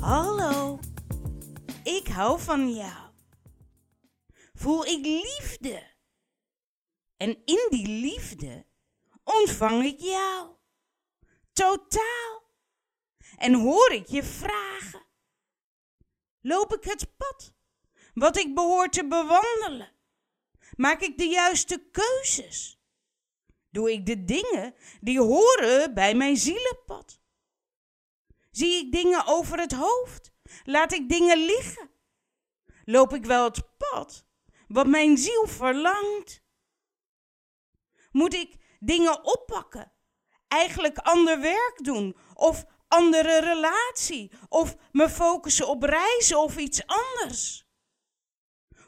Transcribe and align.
Hallo, 0.00 0.78
ik 1.84 2.08
hou 2.08 2.40
van 2.40 2.74
jou. 2.74 3.12
Voel 4.54 4.84
ik 4.84 5.04
liefde. 5.04 5.82
En 7.16 7.44
in 7.44 7.66
die 7.70 7.86
liefde 7.86 8.66
ontvang 9.24 9.84
ik 9.84 10.00
jou. 10.00 10.56
Totaal. 11.52 12.42
En 13.36 13.54
hoor 13.54 13.92
ik 13.92 14.06
je 14.06 14.22
vragen. 14.22 15.06
Loop 16.40 16.74
ik 16.74 16.84
het 16.84 17.16
pad 17.16 17.54
wat 18.14 18.36
ik 18.36 18.54
behoor 18.54 18.88
te 18.88 19.06
bewandelen? 19.06 19.92
Maak 20.76 21.00
ik 21.00 21.18
de 21.18 21.26
juiste 21.26 21.88
keuzes? 21.90 22.80
Doe 23.70 23.92
ik 23.92 24.06
de 24.06 24.24
dingen 24.24 24.74
die 25.00 25.20
horen 25.20 25.94
bij 25.94 26.14
mijn 26.14 26.36
zielenpad? 26.36 27.19
Zie 28.50 28.86
ik 28.86 28.92
dingen 28.92 29.26
over 29.26 29.58
het 29.58 29.72
hoofd? 29.72 30.32
Laat 30.62 30.92
ik 30.92 31.08
dingen 31.08 31.38
liggen? 31.38 31.90
Loop 32.84 33.14
ik 33.14 33.24
wel 33.24 33.44
het 33.44 33.76
pad 33.76 34.28
wat 34.70 34.86
mijn 34.86 35.18
ziel 35.18 35.46
verlangt? 35.46 36.42
Moet 38.10 38.34
ik 38.34 38.56
dingen 38.78 39.24
oppakken? 39.24 39.92
Eigenlijk 40.48 40.98
ander 40.98 41.40
werk 41.40 41.78
doen? 41.82 42.16
Of 42.34 42.64
andere 42.88 43.40
relatie? 43.40 44.32
Of 44.48 44.76
me 44.92 45.08
focussen 45.08 45.68
op 45.68 45.82
reizen 45.82 46.38
of 46.38 46.56
iets 46.56 46.86
anders? 46.86 47.68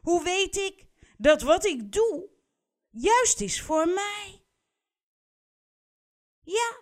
Hoe 0.01 0.23
weet 0.23 0.57
ik 0.57 0.87
dat 1.17 1.43
wat 1.43 1.65
ik 1.65 1.93
doe 1.93 2.31
juist 2.91 3.41
is 3.41 3.63
voor 3.63 3.87
mij? 3.89 4.47
Ja. 6.43 6.82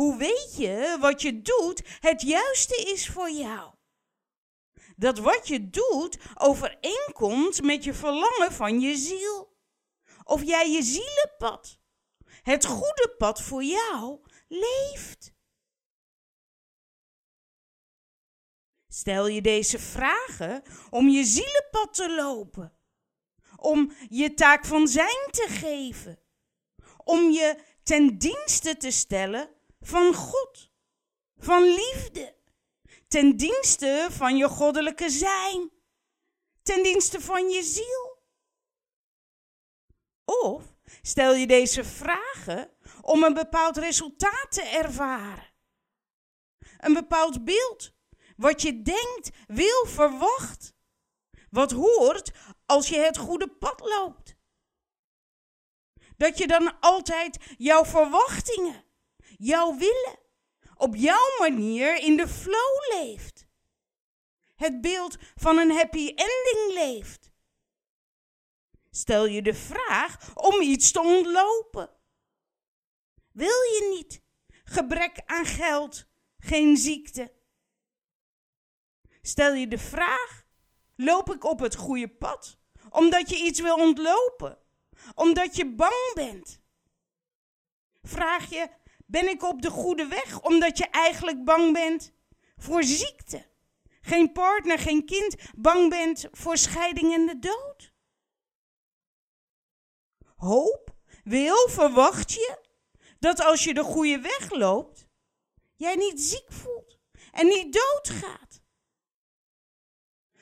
Hoe 0.00 0.16
weet 0.16 0.54
je 0.56 0.96
wat 1.00 1.22
je 1.22 1.42
doet 1.42 1.82
het 1.98 2.22
juiste 2.22 2.76
is 2.76 3.08
voor 3.08 3.30
jou? 3.30 3.74
Dat 4.96 5.18
wat 5.18 5.48
je 5.48 5.70
doet 5.70 6.18
overeenkomt 6.34 7.62
met 7.62 7.84
je 7.84 7.94
verlangen 7.94 8.52
van 8.52 8.80
je 8.80 8.96
ziel. 8.96 9.56
Of 10.24 10.42
jij 10.42 10.70
je 10.70 10.82
zielenpad, 10.82 11.80
het 12.42 12.64
goede 12.64 13.14
pad 13.18 13.42
voor 13.42 13.64
jou, 13.64 14.20
leeft. 14.48 15.34
Stel 18.88 19.26
je 19.26 19.42
deze 19.42 19.78
vragen 19.78 20.62
om 20.90 21.08
je 21.08 21.24
zielenpad 21.24 21.94
te 21.94 22.14
lopen, 22.14 22.76
om 23.56 23.92
je 24.08 24.34
taak 24.34 24.64
van 24.64 24.88
zijn 24.88 25.28
te 25.30 25.46
geven, 25.48 26.22
om 27.04 27.30
je 27.30 27.58
ten 27.82 28.18
dienste 28.18 28.76
te 28.76 28.90
stellen 28.90 29.58
van 29.80 30.14
God, 30.14 30.70
van 31.36 31.62
liefde, 31.62 32.36
ten 33.08 33.36
dienste 33.36 34.06
van 34.10 34.36
je 34.36 34.48
goddelijke 34.48 35.10
zijn, 35.10 35.70
ten 36.62 36.82
dienste 36.82 37.20
van 37.20 37.48
je 37.48 37.62
ziel. 37.62 38.18
Of 40.24 40.74
stel 41.02 41.34
je 41.34 41.46
deze 41.46 41.84
vragen 41.84 42.76
om 43.00 43.24
een 43.24 43.34
bepaald 43.34 43.76
resultaat 43.76 44.46
te 44.48 44.62
ervaren, 44.62 45.52
een 46.78 46.92
bepaald 46.92 47.44
beeld 47.44 47.98
wat 48.36 48.62
je 48.62 48.82
denkt, 48.82 49.30
wil, 49.46 49.86
verwacht, 49.86 50.74
wat 51.50 51.70
hoort 51.70 52.30
als 52.66 52.88
je 52.88 52.98
het 52.98 53.16
goede 53.16 53.48
pad 53.48 53.80
loopt. 53.80 54.36
Dat 56.16 56.38
je 56.38 56.46
dan 56.46 56.80
altijd 56.80 57.54
jouw 57.58 57.84
verwachtingen, 57.84 58.84
jouw 59.40 59.76
willen, 59.76 60.18
op 60.76 60.96
jouw 60.96 61.36
manier 61.38 61.96
in 61.96 62.16
de 62.16 62.28
flow 62.28 62.92
leeft. 62.92 63.46
Het 64.54 64.80
beeld 64.80 65.16
van 65.34 65.58
een 65.58 65.70
happy 65.70 66.08
ending 66.08 66.72
leeft. 66.72 67.32
Stel 68.90 69.26
je 69.26 69.42
de 69.42 69.54
vraag 69.54 70.36
om 70.36 70.60
iets 70.60 70.90
te 70.90 71.00
ontlopen. 71.00 71.90
Wil 73.32 73.46
je 73.48 73.94
niet 73.96 74.22
gebrek 74.64 75.22
aan 75.26 75.46
geld, 75.46 76.06
geen 76.38 76.76
ziekte? 76.76 77.32
Stel 79.22 79.52
je 79.52 79.68
de 79.68 79.78
vraag: 79.78 80.44
loop 80.96 81.34
ik 81.34 81.44
op 81.44 81.58
het 81.58 81.74
goede 81.74 82.08
pad? 82.08 82.58
Omdat 82.90 83.30
je 83.30 83.36
iets 83.36 83.60
wil 83.60 83.76
ontlopen, 83.76 84.58
omdat 85.14 85.56
je 85.56 85.74
bang 85.74 86.12
bent. 86.14 86.60
Vraag 88.02 88.50
je: 88.50 88.68
ben 89.10 89.28
ik 89.28 89.42
op 89.42 89.62
de 89.62 89.70
goede 89.70 90.06
weg? 90.06 90.40
Omdat 90.40 90.78
je 90.78 90.86
eigenlijk 90.86 91.44
bang 91.44 91.72
bent 91.72 92.12
voor 92.56 92.84
ziekte. 92.84 93.48
Geen 94.00 94.32
partner, 94.32 94.78
geen 94.78 95.04
kind, 95.06 95.34
bang 95.56 95.88
bent 95.88 96.28
voor 96.32 96.56
scheiding 96.56 97.14
en 97.14 97.26
de 97.26 97.38
dood. 97.38 97.92
Hoop, 100.36 100.94
wil, 101.24 101.68
verwacht 101.68 102.32
je 102.32 102.58
dat 103.18 103.40
als 103.40 103.64
je 103.64 103.74
de 103.74 103.82
goede 103.82 104.20
weg 104.20 104.50
loopt, 104.50 105.06
jij 105.76 105.94
niet 105.94 106.20
ziek 106.20 106.52
voelt 106.52 106.98
en 107.32 107.46
niet 107.46 107.72
doodgaat. 107.72 108.62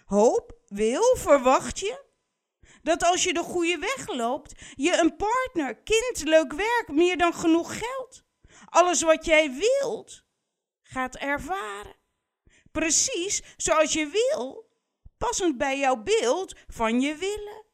Hoop, 0.05 0.59
wil, 0.67 1.17
verwacht 1.17 1.79
je 1.79 2.07
dat 2.83 3.05
als 3.05 3.25
je 3.25 3.33
de 3.33 3.43
goede 3.43 3.79
weg 3.79 4.09
loopt, 4.09 4.55
je 4.75 4.99
een 5.01 5.17
partner, 5.17 5.77
kind, 5.77 6.23
leuk 6.25 6.53
werk, 6.53 6.89
meer 6.89 7.17
dan 7.17 7.35
genoeg 7.35 7.79
geld, 7.79 8.27
alles 8.69 9.03
wat 9.03 9.25
jij 9.25 9.53
wilt, 9.53 10.25
gaat 10.83 11.17
ervaren. 11.17 11.97
Precies 12.71 13.43
zoals 13.57 13.93
je 13.93 14.07
wil, 14.07 14.71
passend 15.19 15.59
bij 15.59 15.79
jouw 15.79 16.03
beeld 16.03 16.55
van 16.67 17.01
je 17.01 17.15
willen. 17.15 17.67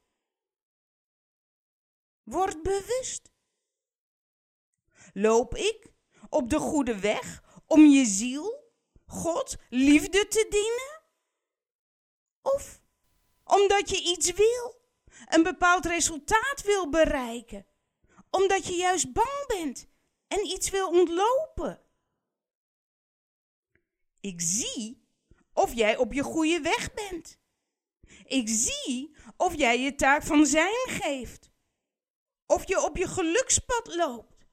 Word 2.23 2.63
bewust. 2.63 3.33
Loop 5.13 5.55
ik 5.55 5.93
op 6.29 6.51
de 6.51 6.59
goede 6.59 6.99
weg 6.99 7.43
om 7.67 7.87
je 7.87 8.05
ziel, 8.05 8.73
God, 9.07 9.57
liefde 9.69 10.29
te 10.29 10.47
dienen? 10.51 11.03
Of 12.43 12.81
omdat 13.45 13.91
je 13.91 14.03
iets 14.03 14.33
wil, 14.33 14.81
een 15.29 15.43
bepaald 15.43 15.87
resultaat 15.87 16.63
wil 16.65 16.89
bereiken, 16.89 17.67
omdat 18.31 18.67
je 18.67 18.75
juist 18.75 19.13
bang 19.13 19.45
bent 19.47 19.89
en 20.35 20.47
iets 20.47 20.71
wil 20.71 20.89
ontlopen? 20.89 21.81
Ik 24.21 24.41
zie 24.41 25.09
of 25.53 25.75
jij 25.75 25.97
op 25.97 26.13
je 26.13 26.23
goede 26.23 26.61
weg 26.61 26.95
bent. 26.95 27.39
Ik 28.25 28.49
zie 28.49 29.17
of 29.37 29.55
jij 29.55 29.81
je 29.81 29.95
taak 29.95 30.23
van 30.23 30.47
zijn 30.47 30.89
geeft. 30.89 31.51
Of 32.47 32.69
je 32.69 32.83
op 32.83 32.97
je 32.97 33.09
gelukspad 33.09 33.95
loopt. 33.95 34.47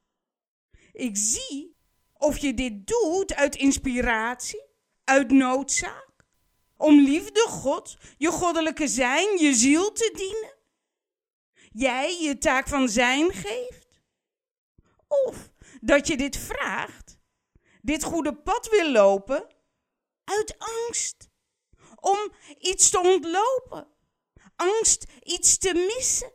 Ik 0.92 1.16
zie 1.16 1.76
of 2.12 2.38
je 2.38 2.54
dit 2.54 2.86
doet 2.86 3.34
uit 3.34 3.56
inspiratie, 3.56 4.64
uit 5.04 5.30
noodzaak, 5.30 6.26
om 6.76 7.00
liefde 7.00 7.40
God, 7.40 7.96
je 8.18 8.30
goddelijke 8.30 8.88
zijn, 8.88 9.38
je 9.38 9.54
ziel 9.54 9.92
te 9.92 10.12
dienen. 10.14 10.54
Jij 11.72 12.22
je 12.22 12.38
taak 12.38 12.68
van 12.68 12.88
zijn 12.88 13.32
geeft. 13.32 14.02
Of 15.08 15.51
dat 15.82 16.06
je 16.06 16.16
dit 16.16 16.36
vraagt, 16.36 17.18
dit 17.80 18.04
goede 18.04 18.36
pad 18.36 18.68
wil 18.68 18.90
lopen, 18.90 19.54
uit 20.24 20.58
angst. 20.58 21.30
Om 21.96 22.32
iets 22.58 22.90
te 22.90 22.98
ontlopen. 22.98 23.92
Angst 24.56 25.04
iets 25.22 25.58
te 25.58 25.74
missen. 25.74 26.32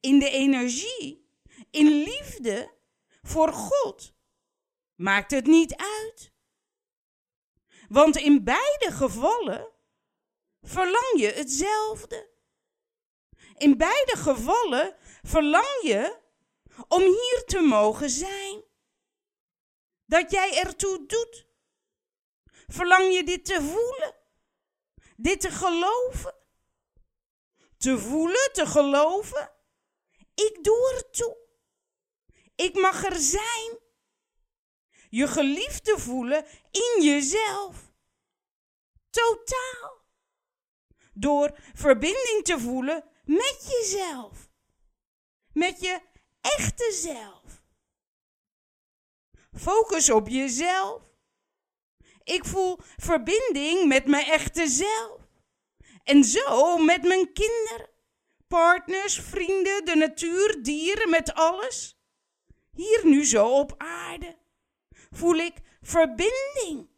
In 0.00 0.18
de 0.18 0.30
energie, 0.30 1.30
in 1.70 1.86
liefde 1.86 2.74
voor 3.22 3.52
God 3.52 4.14
maakt 4.94 5.30
het 5.30 5.46
niet 5.46 5.76
uit. 5.76 6.32
Want 7.88 8.16
in 8.16 8.44
beide 8.44 8.92
gevallen 8.92 9.72
verlang 10.62 11.12
je 11.16 11.32
hetzelfde. 11.32 12.30
In 13.56 13.76
beide 13.76 14.16
gevallen 14.16 14.96
verlang 15.22 15.80
je 15.82 16.24
om 16.88 17.02
hier 17.02 17.42
te 17.46 17.60
mogen 17.60 18.10
zijn. 18.10 18.64
Dat 20.04 20.30
jij 20.30 20.58
ertoe 20.62 21.06
doet. 21.06 21.46
Verlang 22.66 23.14
je 23.14 23.24
dit 23.24 23.44
te 23.44 23.62
voelen? 23.62 24.14
Dit 25.16 25.40
te 25.40 25.50
geloven? 25.50 26.34
Te 27.76 27.98
voelen, 27.98 28.50
te 28.52 28.66
geloven? 28.66 29.52
Ik 30.34 30.58
doe 30.62 30.92
ertoe. 30.94 31.36
Ik 32.54 32.74
mag 32.74 33.04
er 33.04 33.16
zijn. 33.16 33.78
Je 35.08 35.28
geliefde 35.28 35.98
voelen 35.98 36.46
in 36.70 37.02
jezelf. 37.02 37.92
Totaal. 39.10 40.04
Door 41.12 41.58
verbinding 41.74 42.44
te 42.44 42.58
voelen 42.58 43.04
met 43.24 43.66
jezelf. 43.68 44.48
Met 45.52 45.80
je 45.80 46.00
echte 46.56 46.92
zelf. 46.92 47.62
Focus 49.52 50.10
op 50.10 50.28
jezelf. 50.28 51.02
Ik 52.22 52.44
voel 52.44 52.78
verbinding 52.96 53.88
met 53.88 54.06
mijn 54.06 54.26
echte 54.26 54.66
zelf. 54.66 55.20
En 56.04 56.24
zo 56.24 56.76
met 56.76 57.02
mijn 57.02 57.32
kinderen, 57.32 57.90
partners, 58.48 59.20
vrienden, 59.20 59.84
de 59.84 59.94
natuur, 59.94 60.62
dieren, 60.62 61.10
met 61.10 61.34
alles. 61.34 61.98
Hier 62.70 63.00
nu 63.06 63.24
zo 63.24 63.58
op 63.58 63.74
aarde 63.76 64.36
voel 65.16 65.34
ik 65.34 65.54
verbinding. 65.82 66.88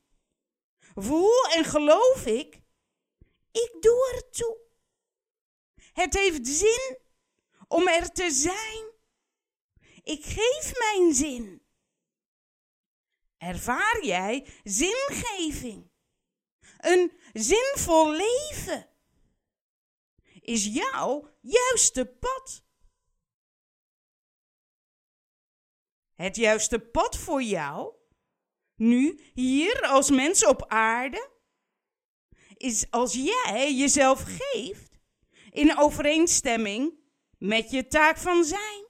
Voel 0.95 1.45
en 1.55 1.65
geloof 1.65 2.27
ik, 2.27 2.61
ik 3.53 3.77
doe 3.81 4.13
er 4.15 4.31
toe. 4.31 4.57
Het 5.93 6.15
heeft 6.15 6.47
zin 6.47 6.99
om 7.69 7.89
er 7.89 8.13
te 8.13 8.31
zijn. 8.31 8.88
Ik 10.09 10.25
geef 10.25 10.73
mijn 10.79 11.15
zin. 11.15 11.63
Ervaar 13.37 14.05
jij 14.05 14.47
zingeving? 14.65 15.91
Een 16.79 17.13
zinvol 17.33 18.11
leven 18.11 18.89
is 20.41 20.65
jouw 20.65 21.37
juiste 21.41 22.07
pad. 22.07 22.65
Het 26.15 26.37
juiste 26.37 26.79
pad 26.79 27.17
voor 27.17 27.43
jou, 27.43 27.95
nu 28.75 29.21
hier 29.35 29.83
als 29.83 30.11
mens 30.11 30.47
op 30.47 30.67
aarde, 30.67 31.31
is 32.57 32.91
als 32.91 33.15
jij 33.15 33.75
jezelf 33.75 34.25
geeft 34.27 34.99
in 35.51 35.79
overeenstemming 35.79 36.99
met 37.39 37.71
je 37.71 37.87
taak 37.87 38.17
van 38.17 38.45
zijn. 38.45 38.88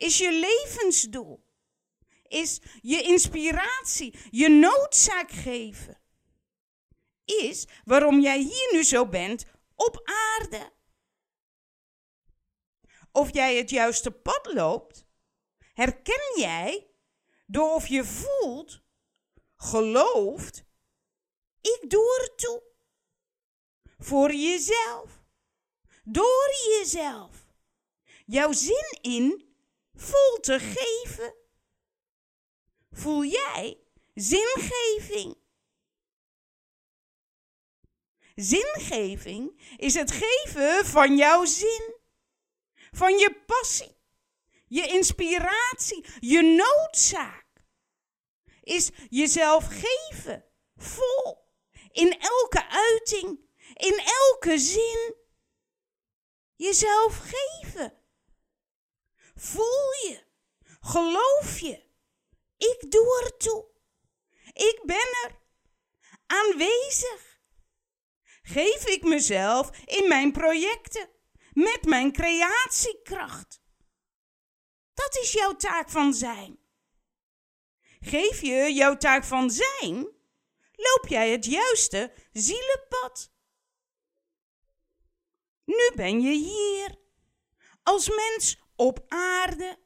Is 0.00 0.18
je 0.18 0.32
levensdoel, 0.32 1.44
is 2.28 2.60
je 2.82 3.02
inspiratie, 3.02 4.18
je 4.30 4.48
noodzaak 4.48 5.30
geven. 5.30 6.00
Is 7.24 7.66
waarom 7.84 8.20
jij 8.20 8.38
hier 8.38 8.68
nu 8.72 8.84
zo 8.84 9.06
bent 9.06 9.44
op 9.74 10.00
aarde. 10.04 10.72
Of 13.12 13.32
jij 13.34 13.56
het 13.56 13.70
juiste 13.70 14.10
pad 14.10 14.52
loopt, 14.52 15.06
herken 15.72 16.32
jij 16.36 16.90
door 17.46 17.74
of 17.74 17.86
je 17.86 18.04
voelt, 18.04 18.82
gelooft, 19.56 20.64
ik 21.60 21.84
doe 21.88 22.18
er 22.20 22.34
toe. 22.34 22.62
Voor 23.98 24.32
jezelf, 24.32 25.22
door 26.04 26.48
jezelf, 26.68 27.46
jouw 28.26 28.52
zin 28.52 28.98
in 29.00 29.49
vol 30.00 30.40
te 30.40 30.58
geven. 30.60 31.34
Voel 32.90 33.24
jij 33.24 33.80
zingeving? 34.14 35.38
Zingeving 38.34 39.74
is 39.76 39.94
het 39.94 40.12
geven 40.12 40.86
van 40.86 41.16
jouw 41.16 41.44
zin, 41.44 41.94
van 42.90 43.18
je 43.18 43.42
passie, 43.46 43.96
je 44.66 44.86
inspiratie, 44.86 46.06
je 46.20 46.42
noodzaak. 46.42 47.46
Is 48.62 48.90
jezelf 49.08 49.66
geven, 49.66 50.44
vol, 50.76 51.38
in 51.92 52.20
elke 52.20 52.68
uiting, 52.68 53.38
in 53.74 54.02
elke 54.04 54.58
zin. 54.58 55.14
Jezelf 56.56 57.18
geven. 57.18 57.99
Voel 59.42 59.92
je, 60.02 60.24
geloof 60.80 61.58
je, 61.58 61.84
ik 62.56 62.90
doe 62.90 63.22
er 63.24 63.36
toe. 63.36 63.66
Ik 64.52 64.82
ben 64.84 65.08
er, 65.24 65.38
aanwezig 66.26 67.40
geef 68.42 68.86
ik 68.86 69.02
mezelf 69.02 69.70
in 69.84 70.08
mijn 70.08 70.32
projecten 70.32 71.08
met 71.52 71.84
mijn 71.84 72.12
creatiekracht. 72.12 73.62
Dat 74.94 75.16
is 75.16 75.32
jouw 75.32 75.56
taak 75.56 75.90
van 75.90 76.14
zijn. 76.14 76.58
Geef 78.00 78.40
je 78.40 78.72
jouw 78.72 78.96
taak 78.96 79.24
van 79.24 79.50
zijn, 79.50 79.94
loop 80.72 81.06
jij 81.08 81.30
het 81.30 81.44
juiste 81.44 82.12
zielenpad. 82.32 83.32
Nu 85.64 85.92
ben 85.94 86.20
je 86.20 86.32
hier, 86.32 86.98
als 87.82 88.08
mens 88.08 88.59
op 88.80 89.04
aarde, 89.08 89.78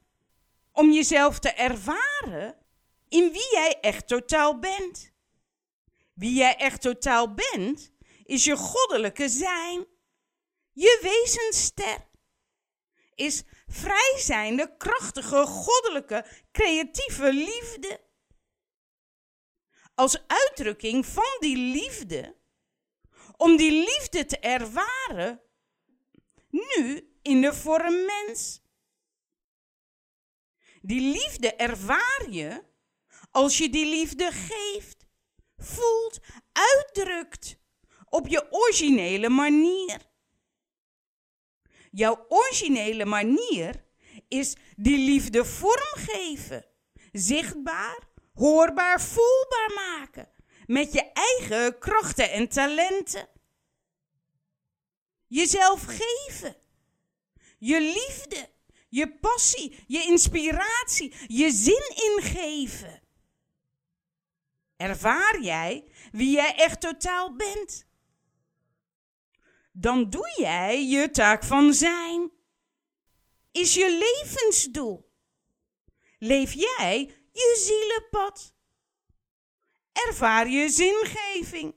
om 0.71 0.91
jezelf 0.91 1.39
te 1.39 1.49
ervaren 1.49 2.57
in 3.07 3.31
wie 3.31 3.49
jij 3.51 3.77
echt 3.81 4.07
totaal 4.07 4.59
bent. 4.59 5.13
Wie 6.13 6.33
jij 6.33 6.55
echt 6.55 6.81
totaal 6.81 7.33
bent, 7.33 7.91
is 8.23 8.43
je 8.43 8.55
goddelijke 8.55 9.29
zijn, 9.29 9.85
je 10.71 10.99
wezenster, 11.01 12.07
is 13.15 13.43
vrijzijnde, 13.67 14.77
krachtige, 14.77 15.45
goddelijke, 15.45 16.25
creatieve 16.51 17.33
liefde. 17.33 18.01
Als 19.95 20.27
uitdrukking 20.27 21.05
van 21.05 21.37
die 21.39 21.57
liefde, 21.57 22.35
om 23.37 23.57
die 23.57 23.71
liefde 23.71 24.25
te 24.25 24.39
ervaren, 24.39 25.41
nu 26.49 27.09
in 27.21 27.41
de 27.41 27.53
vorm 27.53 28.05
mens. 28.05 28.63
Die 30.85 31.01
liefde 31.01 31.55
ervaar 31.55 32.25
je 32.29 32.63
als 33.31 33.57
je 33.57 33.69
die 33.69 33.85
liefde 33.85 34.31
geeft, 34.31 35.05
voelt, 35.57 36.19
uitdrukt 36.51 37.57
op 38.09 38.27
je 38.27 38.51
originele 38.51 39.29
manier. 39.29 40.01
Jouw 41.91 42.25
originele 42.29 43.05
manier 43.05 43.85
is 44.27 44.55
die 44.75 44.97
liefde 44.97 45.45
vormgeven, 45.45 46.65
zichtbaar, 47.11 47.99
hoorbaar, 48.33 49.01
voelbaar 49.01 49.71
maken 49.75 50.29
met 50.65 50.93
je 50.93 51.11
eigen 51.11 51.79
krachten 51.79 52.31
en 52.31 52.47
talenten. 52.47 53.27
Jezelf 55.27 55.83
geven, 55.85 56.55
je 57.57 57.79
liefde, 57.79 58.49
je 58.95 59.17
passie, 59.19 59.83
je 59.87 60.03
inspiratie, 60.03 61.13
je 61.27 61.51
zin 61.51 61.93
ingeven. 61.95 63.01
Ervaar 64.75 65.41
jij 65.41 65.87
wie 66.11 66.31
jij 66.31 66.55
echt 66.55 66.81
totaal 66.81 67.35
bent? 67.35 67.85
dan 69.77 70.09
doe 70.09 70.33
jij 70.37 70.85
je 70.87 71.11
taak 71.11 71.43
van 71.43 71.73
zijn. 71.73 72.31
Is 73.51 73.73
je 73.73 73.97
levensdoel. 73.97 75.13
Leef 76.19 76.53
jij 76.53 76.99
je 77.31 77.55
zielenpad. 77.65 78.53
Ervaar 79.91 80.49
je 80.49 80.69
zingeving. 80.69 81.75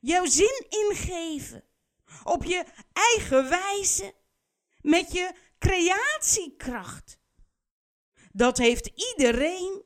Jouw 0.00 0.26
zin 0.26 0.66
ingeven. 0.68 1.64
Op 2.24 2.44
je 2.44 2.64
eigen 2.92 3.48
wijze. 3.48 4.14
Met 4.80 5.12
je 5.12 5.32
creatiekracht. 5.58 7.18
Dat 8.32 8.58
heeft 8.58 8.90
iedereen. 8.94 9.84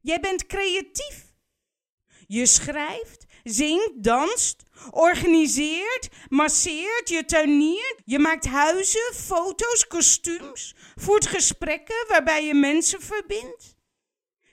Jij 0.00 0.20
bent 0.20 0.46
creatief. 0.46 1.32
Je 2.26 2.46
schrijft, 2.46 3.24
zingt, 3.42 4.02
danst, 4.02 4.62
organiseert, 4.90 6.08
masseert, 6.28 7.08
je 7.08 7.24
tuiniert, 7.24 8.02
je 8.04 8.18
maakt 8.18 8.46
huizen, 8.46 9.14
foto's, 9.14 9.86
kostuums, 9.86 10.74
voert 10.94 11.26
gesprekken 11.26 12.04
waarbij 12.08 12.44
je 12.44 12.54
mensen 12.54 13.00
verbindt. 13.00 13.76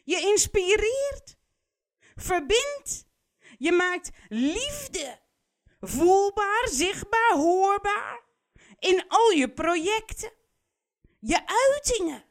Je 0.04 0.20
inspireert, 0.20 1.38
verbindt. 2.16 3.06
Je 3.58 3.72
maakt 3.72 4.10
liefde 4.30 5.20
voelbaar, 5.80 6.68
zichtbaar, 6.70 7.34
hoorbaar 7.34 8.31
in 8.82 9.06
al 9.08 9.30
je 9.30 9.54
projecten, 9.54 10.32
je 11.20 11.42
uitingen, 11.46 12.26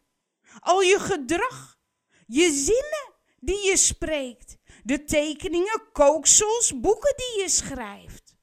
al 0.60 0.80
je 0.80 0.98
gedrag, 0.98 1.78
je 2.26 2.52
zinnen 2.52 3.14
die 3.38 3.66
je 3.66 3.76
spreekt 3.76 4.56
de 4.84 5.04
tekeningen, 5.04 5.88
kooksels, 5.92 6.80
boeken 6.80 7.16
die 7.16 7.42
je 7.42 7.48
schrijft. 7.48 8.36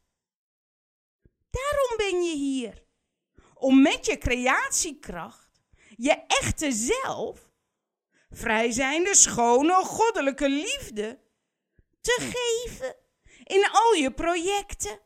Daarom 1.50 1.98
ben 1.98 2.24
je 2.24 2.36
hier. 2.36 2.86
Om 3.54 3.82
met 3.82 4.06
je 4.06 4.18
creatiekracht, 4.18 5.62
je 5.96 6.24
echte 6.28 6.72
zelf, 6.72 7.50
vrijzijnde, 8.30 9.16
schone, 9.16 9.74
goddelijke 9.74 10.50
liefde 10.50 11.22
te 12.02 12.18
geven 12.20 12.96
in 13.44 13.70
al 13.72 13.94
je 13.94 14.14
projecten. 14.14 15.00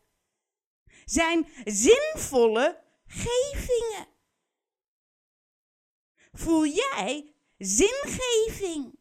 Zijn 1.06 1.48
zinvolle 1.66 2.84
gevingen. 3.12 4.08
Voel 6.32 6.66
jij 6.66 7.34
zingeving? 7.58 9.00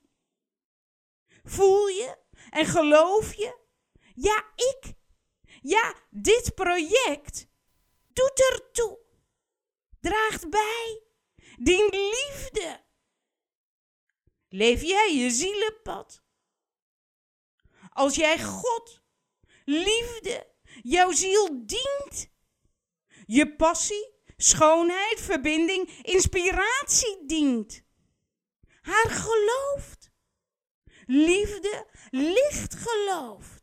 Voel 1.44 1.86
je 1.88 2.18
en 2.50 2.66
geloof 2.66 3.34
je? 3.34 3.58
Ja, 4.14 4.52
ik. 4.56 4.94
Ja, 5.62 5.94
dit 6.10 6.54
project 6.54 7.46
doet 8.12 8.50
ertoe. 8.50 8.98
Draagt 10.00 10.50
bij. 10.50 11.02
Dient 11.56 11.94
liefde. 11.94 12.84
Leef 14.48 14.82
jij 14.82 15.14
je 15.14 15.30
zielenpad? 15.30 16.22
Als 17.92 18.14
jij 18.14 18.42
God, 18.42 19.02
liefde, 19.64 20.52
jouw 20.82 21.12
ziel 21.12 21.66
dient, 21.66 22.30
je 23.30 23.56
passie, 23.56 24.14
schoonheid, 24.37 25.20
verbinding, 25.20 26.02
inspiratie 26.02 27.22
dient, 27.26 27.82
haar 28.80 29.10
gelooft, 29.10 30.10
liefde, 31.06 31.87
licht 32.10 32.75
gelooft, 32.75 33.62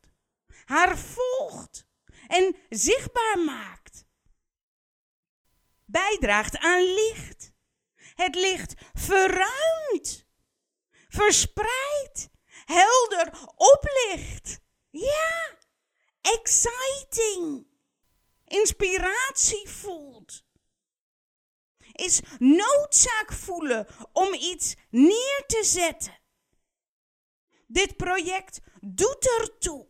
haar 0.66 0.98
volgt 0.98 1.88
en 2.28 2.56
zichtbaar 2.70 3.40
maakt, 3.46 4.06
bijdraagt 5.86 6.58
aan 6.58 6.84
licht, 6.84 7.52
het 8.16 8.36
licht 8.36 8.74
verruimt 8.94 10.28
verspreid, 11.08 12.30
helder 12.66 13.32
oplicht. 13.56 14.60
Ja, 14.90 15.58
exciting. 16.22 17.77
Inspiratie 18.48 19.70
voelt. 19.70 20.46
Is 21.92 22.20
noodzaak 22.40 23.34
voelen 23.34 23.88
om 24.14 24.34
iets 24.34 24.76
neer 24.90 25.44
te 25.48 25.64
zetten. 25.64 26.20
Dit 27.68 27.98
project 27.98 28.60
doet 28.82 29.40
ertoe. 29.40 29.88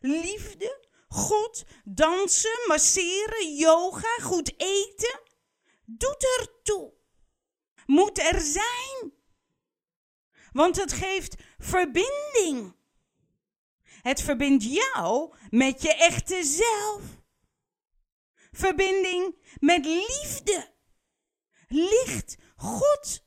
Liefde, 0.00 0.86
God, 1.08 1.64
dansen, 1.84 2.64
masseren, 2.66 3.56
yoga, 3.56 4.18
goed 4.22 4.60
eten, 4.60 5.20
doet 5.84 6.38
ertoe. 6.38 6.94
Moet 7.86 8.18
er 8.18 8.40
zijn 8.40 9.16
want 10.56 10.76
het 10.76 10.92
geeft 10.92 11.34
verbinding. 11.58 12.74
Het 14.06 14.22
verbindt 14.22 14.64
jou 14.64 15.34
met 15.50 15.82
je 15.82 15.94
echte 15.94 16.44
zelf. 16.44 17.02
Verbinding 18.52 19.36
met 19.58 19.84
liefde, 19.84 20.74
licht, 21.68 22.36
God. 22.56 23.24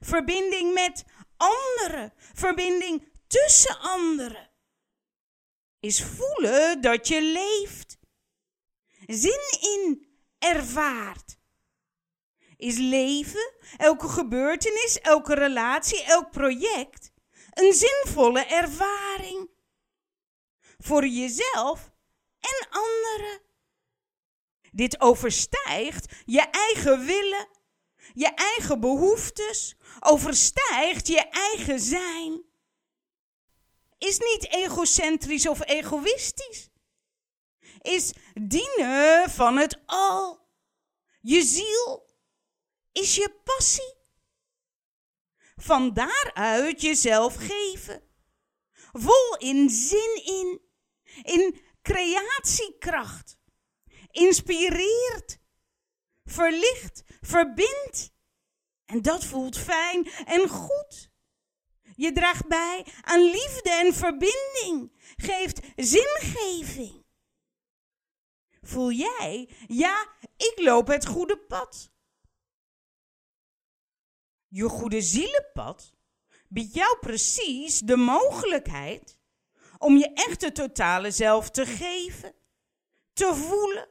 Verbinding 0.00 0.74
met 0.74 1.04
anderen, 1.36 2.12
verbinding 2.16 3.08
tussen 3.26 3.78
anderen. 3.78 4.50
Is 5.80 6.02
voelen 6.02 6.80
dat 6.80 7.08
je 7.08 7.22
leeft. 7.22 7.98
Zin 9.06 9.58
in 9.60 10.06
ervaart 10.38 11.38
is 12.56 12.76
leven, 12.76 13.52
elke 13.76 14.08
gebeurtenis, 14.08 14.98
elke 15.00 15.34
relatie, 15.34 16.02
elk 16.02 16.30
project 16.30 17.12
een 17.52 17.72
zinvolle 17.72 18.44
ervaring. 18.44 19.50
Voor 20.84 21.06
jezelf 21.06 21.90
en 22.40 22.68
anderen. 22.70 23.40
Dit 24.70 25.00
overstijgt 25.00 26.14
je 26.24 26.40
eigen 26.40 27.06
willen, 27.06 27.48
je 28.14 28.34
eigen 28.34 28.80
behoeftes, 28.80 29.76
overstijgt 30.00 31.06
je 31.06 31.28
eigen 31.28 31.80
zijn. 31.80 32.42
Is 33.98 34.18
niet 34.18 34.48
egocentrisch 34.48 35.48
of 35.48 35.66
egoïstisch. 35.66 36.70
Is 37.80 38.12
dienen 38.34 39.30
van 39.30 39.56
het 39.56 39.78
al. 39.86 40.48
Je 41.20 41.42
ziel 41.42 42.10
is 42.92 43.14
je 43.14 43.40
passie. 43.44 43.94
Van 45.56 45.94
daaruit 45.94 46.80
jezelf 46.80 47.34
geven. 47.34 48.02
Vol 48.92 49.36
in 49.38 49.70
zin 49.70 50.22
in, 50.24 50.60
in 51.22 51.60
creatiekracht. 51.82 53.38
Inspireert, 54.10 55.38
verlicht, 56.24 57.02
verbindt. 57.20 58.12
En 58.84 59.02
dat 59.02 59.24
voelt 59.24 59.58
fijn 59.58 60.10
en 60.10 60.48
goed. 60.48 61.10
Je 61.96 62.12
draagt 62.12 62.46
bij 62.46 62.86
aan 63.00 63.22
liefde 63.22 63.70
en 63.70 63.94
verbinding, 63.94 64.92
geeft 65.16 65.60
zingeving. 65.76 67.04
Voel 68.60 68.92
jij, 68.92 69.48
ja, 69.66 70.14
ik 70.36 70.52
loop 70.56 70.86
het 70.86 71.06
goede 71.06 71.38
pad. 71.38 71.90
Je 74.48 74.68
goede 74.68 75.00
zielenpad 75.00 75.94
biedt 76.48 76.74
jou 76.74 76.98
precies 76.98 77.78
de 77.78 77.96
mogelijkheid 77.96 79.18
om 79.82 79.96
je 79.96 80.12
echte 80.14 80.52
totale 80.52 81.10
zelf 81.10 81.50
te 81.50 81.66
geven, 81.66 82.34
te 83.12 83.34
voelen, 83.34 83.88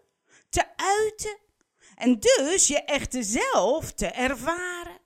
te 0.50 0.65
uiten 0.75 1.39
en 1.95 2.19
dus 2.19 2.67
je 2.67 2.83
echte 2.83 3.24
zelf 3.24 3.91
te 3.91 4.05
ervaren. 4.05 5.00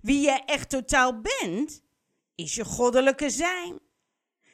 Wie 0.00 0.20
je 0.20 0.42
echt 0.46 0.70
totaal 0.70 1.20
bent, 1.20 1.82
is 2.34 2.54
je 2.54 2.64
goddelijke 2.64 3.30
zijn. 3.30 3.80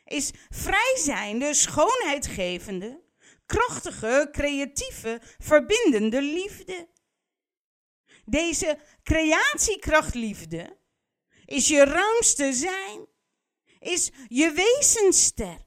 Is 0.04 0.30
vrijzijnde, 0.48 1.54
schoonheidgevende, 1.54 3.02
krachtige, 3.46 4.28
creatieve, 4.32 5.20
verbindende 5.38 6.22
liefde. 6.22 6.88
Deze 8.24 8.78
creatiekrachtliefde 9.02 10.78
is 11.44 11.68
je 11.68 11.84
ruimste 11.84 12.52
zijn, 12.52 13.06
is 13.80 14.10
je 14.28 14.52
wezenster. 14.52 15.66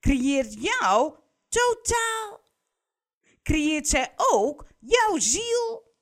Creëert 0.00 0.62
jou 0.62 1.14
totaal. 1.48 2.40
Creëert 3.42 3.88
zij 3.88 4.14
ook 4.16 4.66
jouw 4.78 5.18
ziel. 5.18 5.96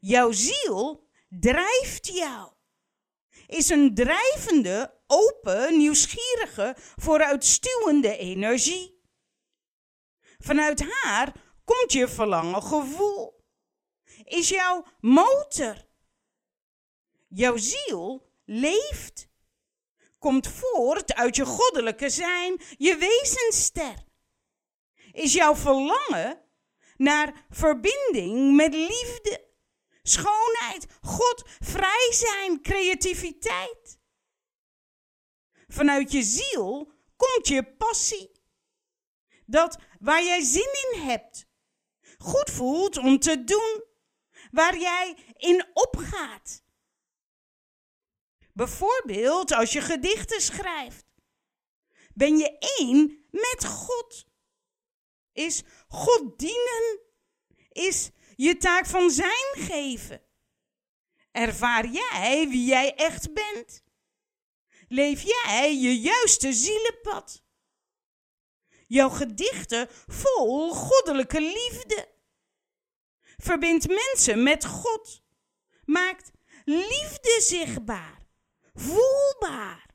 Jouw 0.00 0.32
ziel 0.32 1.08
drijft 1.28 2.06
jou. 2.06 2.52
Is 3.46 3.68
een 3.68 3.94
drijvende, 3.94 5.00
open, 5.06 5.78
nieuwsgierige, 5.78 6.76
vooruitstuwende 6.96 8.16
energie. 8.16 9.00
Vanuit 10.38 10.80
haar 10.80 11.32
komt 11.64 11.92
je 11.92 12.08
verlangen 12.08 12.62
gevoel 12.62 13.36
is 14.26 14.48
jouw 14.48 14.84
motor. 15.00 15.86
Jouw 17.28 17.56
ziel 17.56 18.32
leeft, 18.44 19.28
komt 20.18 20.48
voort 20.48 21.14
uit 21.14 21.36
je 21.36 21.44
goddelijke 21.44 22.10
zijn, 22.10 22.60
je 22.78 22.96
wezenster. 22.96 24.04
Is 25.12 25.32
jouw 25.32 25.56
verlangen 25.56 26.40
naar 26.96 27.46
verbinding 27.50 28.56
met 28.56 28.74
liefde, 28.74 29.48
schoonheid, 30.02 30.86
God, 31.00 31.42
vrij 31.58 32.08
zijn, 32.12 32.62
creativiteit. 32.62 33.98
Vanuit 35.68 36.12
je 36.12 36.22
ziel 36.22 36.92
komt 37.16 37.48
je 37.48 37.74
passie. 37.76 38.30
Dat 39.46 39.78
waar 40.00 40.24
jij 40.24 40.40
zin 40.40 40.68
in 40.92 41.00
hebt, 41.00 41.46
goed 42.18 42.50
voelt 42.50 42.98
om 42.98 43.18
te 43.18 43.44
doen 43.44 43.84
waar 44.50 44.78
jij 44.78 45.16
in 45.36 45.66
opgaat. 45.72 46.64
Bijvoorbeeld 48.56 49.52
als 49.52 49.72
je 49.72 49.80
gedichten 49.80 50.40
schrijft. 50.40 51.04
Ben 52.14 52.36
je 52.36 52.58
één 52.58 53.26
met 53.30 53.64
God? 53.64 54.26
Is 55.32 55.62
God 55.88 56.38
dienen? 56.38 57.00
Is 57.68 58.10
je 58.36 58.56
taak 58.56 58.86
van 58.86 59.10
zijn 59.10 59.52
geven? 59.54 60.22
Ervaar 61.30 61.86
jij 61.86 62.48
wie 62.48 62.64
jij 62.66 62.94
echt 62.94 63.32
bent? 63.32 63.82
Leef 64.88 65.22
jij 65.22 65.76
je 65.76 66.00
juiste 66.00 66.52
zielenpad? 66.52 67.44
Jouw 68.86 69.08
gedichten 69.08 69.88
vol 70.06 70.74
goddelijke 70.74 71.40
liefde 71.40 72.08
verbindt 73.36 73.88
mensen 73.88 74.42
met 74.42 74.64
God, 74.64 75.22
maakt 75.84 76.30
liefde 76.64 77.40
zichtbaar, 77.42 78.15
voelbaar, 78.76 79.90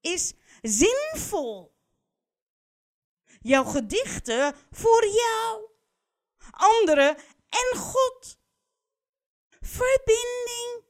is 0.00 0.32
zinvol. 0.62 1.76
Jouw 3.40 3.64
gedichten 3.64 4.56
voor 4.70 5.06
jou, 5.06 5.70
anderen 6.50 7.16
en 7.48 7.78
God. 7.78 8.38
Verbinding, 9.60 10.84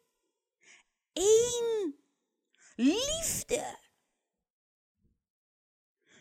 één. 1.13 1.97
Liefde. 2.77 3.79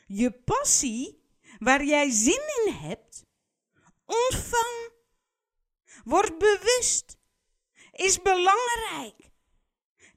Je 0.06 0.32
passie, 0.32 1.30
waar 1.60 1.84
jij 1.84 2.10
zin 2.10 2.64
in 2.66 2.74
hebt, 2.74 3.26
ontvang. 4.06 4.92
Word 6.04 6.38
bewust. 6.38 7.18
Is 7.92 8.22
belangrijk. 8.22 9.31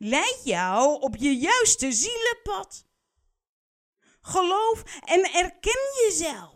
Leid 0.06 0.40
jou 0.44 1.00
op 1.00 1.16
je 1.16 1.37
juiste 1.37 1.92
zielenpad. 1.92 2.87
Geloof 4.20 4.82
en 5.04 5.32
erken 5.32 5.80
jezelf. 6.04 6.54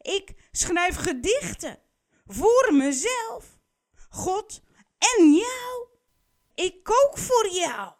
Ik 0.00 0.32
schrijf 0.50 0.96
gedichten 0.96 1.82
voor 2.26 2.68
mezelf, 2.72 3.58
God 4.08 4.62
en 4.98 5.32
jou. 5.32 5.88
Ik 6.54 6.82
kook 6.82 7.18
voor 7.18 7.48
jou. 7.48 7.92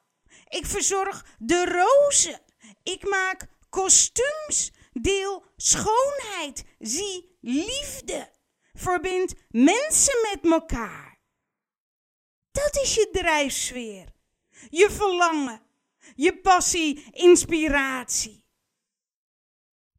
Ik 0.49 0.67
verzorg 0.67 1.27
de 1.39 1.65
rozen. 1.65 2.41
Ik 2.83 3.09
maak 3.09 3.49
kostuums. 3.69 4.73
Deel 4.93 5.45
schoonheid. 5.57 6.65
Zie 6.79 7.39
liefde. 7.41 8.31
Verbind 8.73 9.35
mensen 9.49 10.29
met 10.33 10.53
elkaar. 10.53 11.12
Dat 12.53 12.77
is 12.77 12.95
je 12.95 13.09
drijfsfeer. 13.13 14.13
Je 14.71 14.91
verlangen. 14.91 15.63
Je 16.15 16.41
passie, 16.41 17.11
inspiratie. 17.13 18.45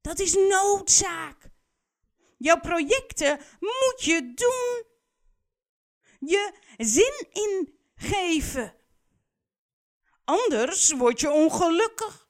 Dat 0.02 0.20
is 0.20 0.34
noodzaak. 0.34 1.50
Jouw 2.38 2.60
projecten 2.60 3.40
moet 3.60 4.04
je 4.04 4.34
doen. 4.34 4.86
Je 6.20 6.54
zin 6.78 7.28
ingeven. 7.32 8.76
Anders 10.24 10.92
word 10.92 11.20
je 11.20 11.32
ongelukkig, 11.32 12.30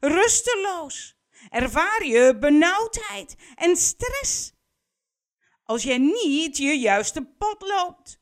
rusteloos, 0.00 1.16
ervaar 1.50 2.04
je 2.04 2.38
benauwdheid 2.38 3.34
en 3.54 3.76
stress. 3.76 4.52
Als 5.64 5.82
jij 5.82 5.98
niet 5.98 6.56
je 6.56 6.78
juiste 6.78 7.24
pad 7.24 7.62
loopt. 7.62 8.21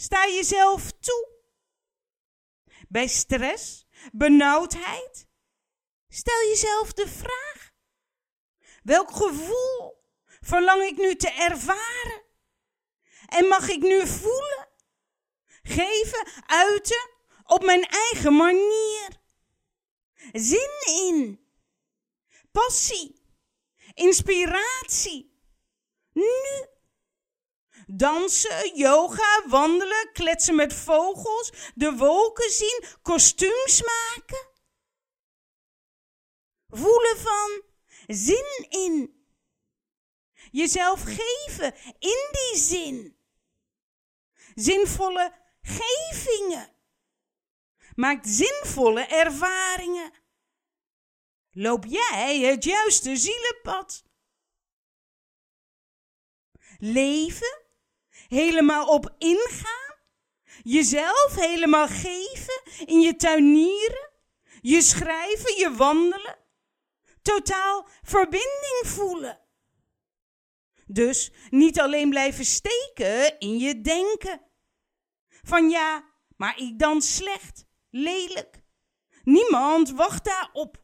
Sta 0.00 0.26
jezelf 0.26 0.90
toe. 1.00 1.28
Bij 2.88 3.06
stress, 3.06 3.86
benauwdheid, 4.12 5.26
stel 6.08 6.40
jezelf 6.48 6.92
de 6.92 7.08
vraag: 7.08 7.72
welk 8.82 9.10
gevoel 9.10 10.04
verlang 10.40 10.82
ik 10.82 10.96
nu 10.96 11.14
te 11.14 11.30
ervaren? 11.30 12.22
En 13.26 13.46
mag 13.46 13.68
ik 13.68 13.82
nu 13.82 14.06
voelen, 14.06 14.68
geven, 15.62 16.28
uiten 16.46 17.10
op 17.44 17.64
mijn 17.64 17.84
eigen 17.84 18.34
manier? 18.34 19.20
Zin 20.32 20.82
in, 20.86 21.40
passie, 22.52 23.22
inspiratie. 23.94 25.40
Nu. 26.12 26.76
Dansen, 27.90 28.76
yoga, 28.76 29.42
wandelen, 29.46 30.12
kletsen 30.12 30.54
met 30.54 30.74
vogels, 30.74 31.52
de 31.74 31.92
wolken 31.92 32.50
zien, 32.50 32.84
kostuums 33.02 33.82
maken. 33.82 34.48
Voelen 36.68 37.18
van, 37.18 37.62
zin 38.06 38.66
in. 38.68 39.26
Jezelf 40.50 41.02
geven 41.02 41.74
in 41.98 42.28
die 42.30 42.60
zin. 42.60 43.18
Zinvolle 44.54 45.34
gevingen. 45.62 46.72
Maakt 47.94 48.28
zinvolle 48.28 49.06
ervaringen. 49.06 50.12
Loop 51.50 51.84
jij 51.84 52.40
het 52.40 52.64
juiste 52.64 53.16
zielenpad? 53.16 54.04
Leven, 56.78 57.67
helemaal 58.28 58.86
op 58.86 59.14
ingaan, 59.18 59.96
jezelf 60.62 61.34
helemaal 61.34 61.88
geven 61.88 62.62
in 62.86 63.00
je 63.00 63.16
tuinieren, 63.16 64.10
je 64.60 64.82
schrijven, 64.82 65.56
je 65.56 65.74
wandelen, 65.76 66.38
totaal 67.22 67.88
verbinding 68.02 68.80
voelen. 68.84 69.40
Dus 70.86 71.32
niet 71.50 71.80
alleen 71.80 72.10
blijven 72.10 72.44
steken 72.44 73.38
in 73.38 73.58
je 73.58 73.80
denken. 73.80 74.40
Van 75.28 75.70
ja, 75.70 76.04
maar 76.36 76.58
ik 76.58 76.78
dan 76.78 77.02
slecht, 77.02 77.66
lelijk. 77.90 78.62
Niemand 79.22 79.90
wacht 79.90 80.24
daarop. 80.24 80.82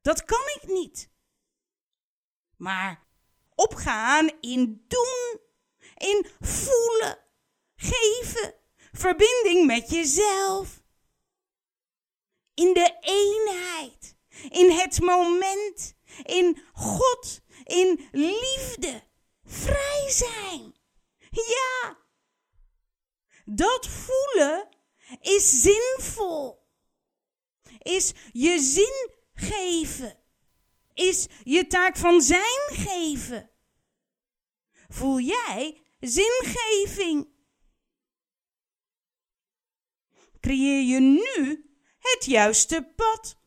Dat 0.00 0.24
kan 0.24 0.42
ik 0.60 0.68
niet. 0.68 1.10
Maar 2.56 3.06
opgaan 3.54 4.30
in 4.40 4.84
doen, 4.88 5.40
in 5.98 6.26
voelen, 6.40 7.18
geven, 7.76 8.54
verbinding 8.92 9.66
met 9.66 9.90
jezelf. 9.90 10.82
In 12.54 12.72
de 12.72 12.96
eenheid, 13.00 14.16
in 14.48 14.70
het 14.70 15.00
moment, 15.00 15.94
in 16.22 16.62
God, 16.72 17.40
in 17.64 18.08
liefde, 18.12 19.02
vrij 19.44 20.04
zijn. 20.08 20.76
Ja, 21.30 21.98
dat 23.44 23.86
voelen 23.86 24.68
is 25.20 25.62
zinvol. 25.62 26.66
Is 27.78 28.12
je 28.32 28.60
zin 28.60 29.10
geven. 29.34 30.18
Is 30.94 31.26
je 31.44 31.66
taak 31.66 31.96
van 31.96 32.20
zijn 32.20 32.68
geven. 32.68 33.50
Voel 34.88 35.20
jij 35.20 35.82
zingeving? 36.00 37.36
Creëer 40.40 40.82
je 40.82 41.00
nu 41.00 41.70
het 41.98 42.24
juiste 42.24 42.92
pad? 42.96 43.38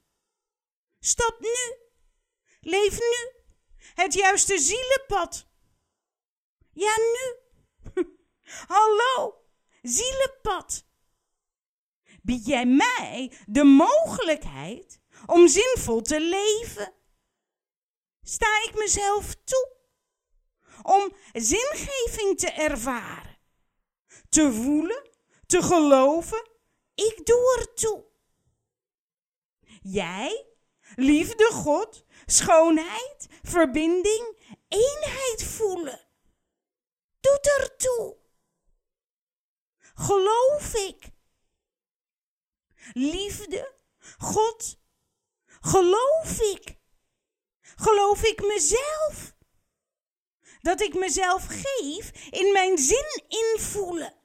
Stap 1.00 1.40
nu. 1.40 1.76
Leef 2.60 3.00
nu. 3.00 3.42
Het 3.94 4.14
juiste 4.14 4.60
zielenpad. 4.60 5.48
Ja, 6.74 6.96
nu. 6.98 7.36
Hallo, 8.68 9.44
zielenpad. 9.82 10.86
Bied 12.22 12.46
jij 12.46 12.66
mij 12.66 13.32
de 13.46 13.64
mogelijkheid 13.64 15.00
om 15.26 15.48
zinvol 15.48 16.02
te 16.02 16.22
leven? 16.22 16.94
Sta 18.22 18.64
ik 18.68 18.78
mezelf 18.78 19.36
toe 19.44 19.81
om 20.84 21.14
zingeving 21.34 22.40
te 22.40 22.52
ervaren, 22.52 23.38
te 24.30 24.54
voelen, 24.54 25.10
te 25.46 25.62
geloven? 25.62 26.50
Ik 26.96 27.26
doe 27.26 27.58
er 27.60 27.74
toe. 27.74 28.06
Jij, 29.82 30.46
liefde, 30.96 31.50
God, 31.54 32.06
schoonheid, 32.26 33.28
verbinding, 33.42 34.38
eenheid 34.68 35.44
voelen. 35.44 36.00
Doet 37.20 37.48
er 37.60 37.76
toe. 37.76 38.18
Geloof 39.94 40.74
ik. 40.74 41.10
Liefde, 42.94 43.74
God, 44.18 44.78
geloof 45.62 46.40
ik. 46.40 46.78
Geloof 47.62 48.24
ik 48.24 48.46
mezelf. 48.46 49.36
Dat 50.62 50.82
ik 50.82 50.94
mezelf 50.94 51.46
geef 51.48 52.12
in 52.30 52.52
mijn 52.52 52.78
zin 52.78 53.24
invoelen. 53.28 54.16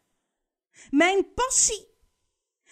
Mijn 0.91 1.33
passie. 1.35 1.95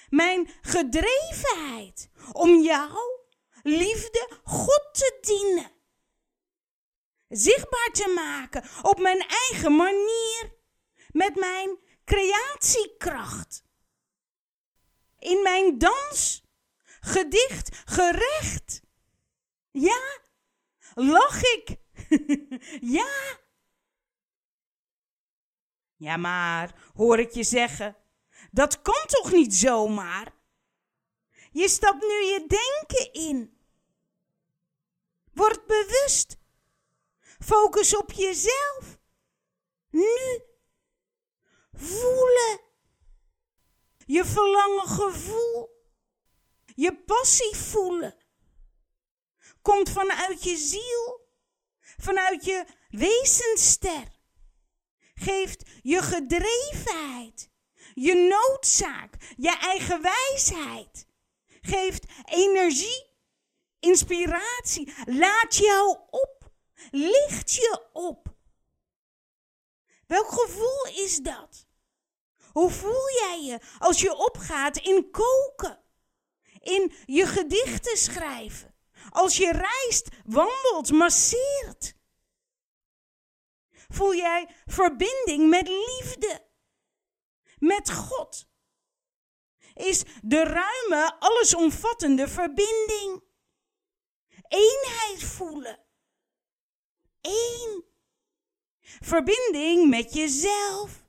Mijn 0.09 0.51
gedrevenheid 0.63 2.09
om 2.33 2.63
jou, 2.63 2.99
liefde, 3.63 4.29
God 4.45 4.89
te 4.93 5.19
dienen. 5.21 5.73
Zichtbaar 7.29 7.91
te 7.93 8.13
maken 8.15 8.65
op 8.83 8.99
mijn 8.99 9.27
eigen 9.29 9.77
manier. 9.77 10.53
Met 11.11 11.35
mijn 11.35 11.79
creatiekracht. 12.05 13.65
In 15.19 15.43
mijn 15.43 15.79
dans, 15.79 16.45
gedicht, 17.01 17.83
gerecht. 17.85 18.83
Ja, 19.71 20.19
lach 20.95 21.43
ik. 21.43 21.77
ja. 22.99 23.43
Ja, 26.05 26.17
maar, 26.17 26.75
hoor 26.95 27.19
ik 27.19 27.31
je 27.31 27.43
zeggen, 27.43 27.97
dat 28.51 28.83
kan 28.83 29.07
toch 29.07 29.33
niet 29.33 29.55
zomaar? 29.55 30.35
Je 31.51 31.69
stapt 31.69 32.01
nu 32.03 32.25
je 32.25 32.47
denken 32.47 33.13
in. 33.13 33.59
Word 35.33 35.67
bewust. 35.67 36.37
Focus 37.39 37.97
op 37.97 38.13
jezelf. 38.13 38.99
Nu. 39.91 40.43
Voelen. 41.73 42.61
je 44.07 44.25
verlangen 44.25 44.89
gevoel, 44.89 45.85
je 46.75 47.03
passie 47.03 47.57
voelen, 47.57 48.17
komt 49.63 49.91
vanuit 49.91 50.45
je 50.45 50.57
ziel, 50.57 51.29
vanuit 51.81 52.45
je 52.45 52.65
wezenster. 52.89 54.14
Geeft 55.25 55.63
je 55.83 56.03
gedrevenheid, 56.03 57.51
je 57.95 58.15
noodzaak, 58.15 59.15
je 59.37 59.59
eigen 59.59 60.03
wijsheid. 60.03 61.07
Geeft 61.61 62.05
energie, 62.25 63.07
inspiratie, 63.79 64.95
laat 65.05 65.57
jou 65.57 65.99
op, 66.11 66.51
licht 66.91 67.55
je 67.55 67.89
op. 67.93 68.35
Welk 70.07 70.29
gevoel 70.29 71.05
is 71.05 71.19
dat? 71.19 71.67
Hoe 72.53 72.71
voel 72.71 73.11
jij 73.11 73.43
je 73.43 73.61
als 73.79 74.01
je 74.01 74.17
opgaat 74.17 74.77
in 74.77 75.11
koken, 75.11 75.81
in 76.61 76.93
je 77.07 77.27
gedichten 77.27 77.97
schrijven, 77.97 78.75
als 79.11 79.37
je 79.37 79.53
reist, 79.53 80.09
wandelt, 80.25 80.91
masseert? 80.91 81.95
Voel 83.95 84.15
jij 84.15 84.49
verbinding 84.67 85.49
met 85.49 85.69
liefde, 85.69 86.47
met 87.59 87.93
God? 87.93 88.49
Is 89.75 90.03
de 90.23 90.43
ruime, 90.43 91.17
allesomvattende 91.19 92.29
verbinding. 92.29 93.23
Eenheid 94.49 95.23
voelen. 95.23 95.79
Eén. 97.21 97.85
Verbinding 98.81 99.89
met 99.89 100.15
jezelf. 100.15 101.05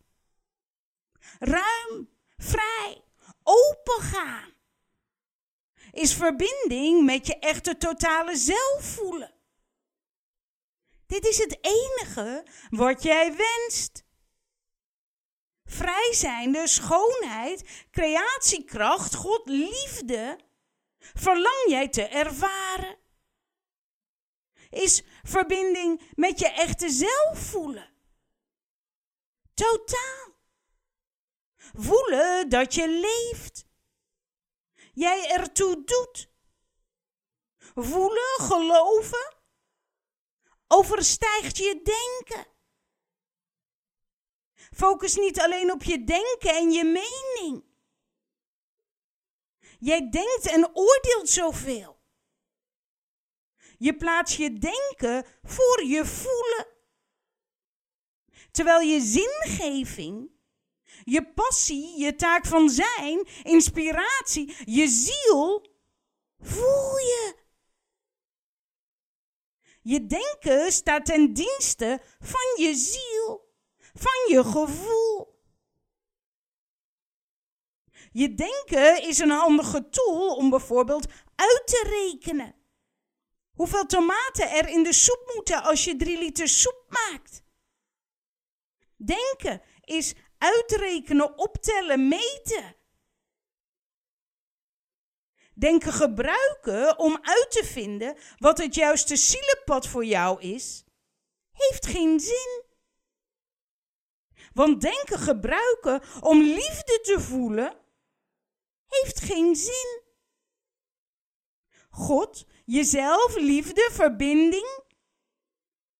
Ruim, 1.39 2.09
vrij, 2.37 3.03
open 3.43 4.01
gaan. 4.01 4.53
Is 5.91 6.13
verbinding 6.13 7.05
met 7.05 7.27
je 7.27 7.39
echte 7.39 7.77
totale 7.77 8.35
zelf 8.35 8.83
voelen. 8.83 9.34
Dit 11.07 11.25
is 11.25 11.37
het 11.37 11.57
enige 11.61 12.45
wat 12.69 13.03
jij 13.03 13.35
wenst. 13.35 14.03
Vrij 15.63 16.13
zijnde, 16.13 16.67
schoonheid, 16.67 17.85
creatiekracht, 17.91 19.15
God, 19.15 19.45
liefde, 19.45 20.39
verlang 20.99 21.65
jij 21.67 21.89
te 21.89 22.03
ervaren. 22.03 22.97
Is 24.69 25.03
verbinding 25.23 26.01
met 26.15 26.39
je 26.39 26.47
echte 26.47 26.89
zelf 26.89 27.39
voelen. 27.39 27.93
Totaal. 29.53 30.33
Voelen 31.73 32.49
dat 32.49 32.73
je 32.73 32.89
leeft. 32.89 33.65
Jij 34.93 35.31
ertoe 35.31 35.83
doet. 35.83 36.29
Voelen, 37.75 38.35
geloven, 38.37 39.34
overstijgt 40.67 41.57
je 41.57 41.81
denken. 41.83 42.53
Focus 44.71 45.15
niet 45.15 45.39
alleen 45.39 45.71
op 45.71 45.83
je 45.83 46.03
denken 46.03 46.55
en 46.55 46.71
je 46.71 46.83
mening. 46.83 47.63
Jij 49.79 50.09
denkt 50.09 50.47
en 50.47 50.69
oordeelt 50.73 51.29
zoveel. 51.29 51.99
Je 53.77 53.95
plaatst 53.95 54.37
je 54.37 54.53
denken 54.53 55.25
voor 55.43 55.83
je 55.83 56.05
voelen. 56.05 56.67
Terwijl 58.51 58.79
je 58.79 58.99
zingeving, 59.01 60.31
je 61.03 61.33
passie, 61.33 61.99
je 61.99 62.15
taak 62.15 62.45
van 62.45 62.69
zijn, 62.69 63.27
inspiratie, 63.43 64.55
je 64.65 64.87
ziel, 64.87 65.65
voel 66.39 66.97
je. 66.97 67.44
Je 69.87 70.05
denken 70.05 70.71
staat 70.71 71.05
ten 71.05 71.33
dienste 71.33 72.01
van 72.19 72.63
je 72.65 72.75
ziel, 72.75 73.53
van 73.77 74.35
je 74.35 74.43
gevoel. 74.43 75.39
Je 78.11 78.33
denken 78.33 79.01
is 79.01 79.19
een 79.19 79.29
handige 79.29 79.89
tool 79.89 80.35
om 80.35 80.49
bijvoorbeeld 80.49 81.07
uit 81.35 81.61
te 81.65 81.85
rekenen. 81.87 82.55
Hoeveel 83.53 83.85
tomaten 83.85 84.51
er 84.51 84.67
in 84.67 84.83
de 84.83 84.93
soep 84.93 85.31
moeten 85.35 85.63
als 85.63 85.83
je 85.83 85.95
drie 85.95 86.17
liter 86.17 86.47
soep 86.47 86.85
maakt. 86.87 87.43
Denken 88.97 89.61
is 89.81 90.13
uitrekenen, 90.37 91.37
optellen, 91.37 92.07
meten. 92.07 92.75
Denken 95.55 95.93
gebruiken 95.93 96.99
om 96.99 97.19
uit 97.21 97.51
te 97.51 97.63
vinden 97.63 98.17
wat 98.37 98.57
het 98.57 98.75
juiste 98.75 99.15
zielenpad 99.15 99.87
voor 99.87 100.05
jou 100.05 100.41
is, 100.41 100.83
heeft 101.51 101.85
geen 101.85 102.19
zin. 102.19 102.63
Want 104.53 104.81
denken 104.81 105.19
gebruiken 105.19 106.01
om 106.21 106.41
liefde 106.41 106.99
te 107.01 107.19
voelen, 107.19 107.77
heeft 108.87 109.19
geen 109.19 109.55
zin. 109.55 110.01
God, 111.89 112.45
jezelf, 112.65 113.35
liefde, 113.35 113.89
verbinding, 113.91 114.83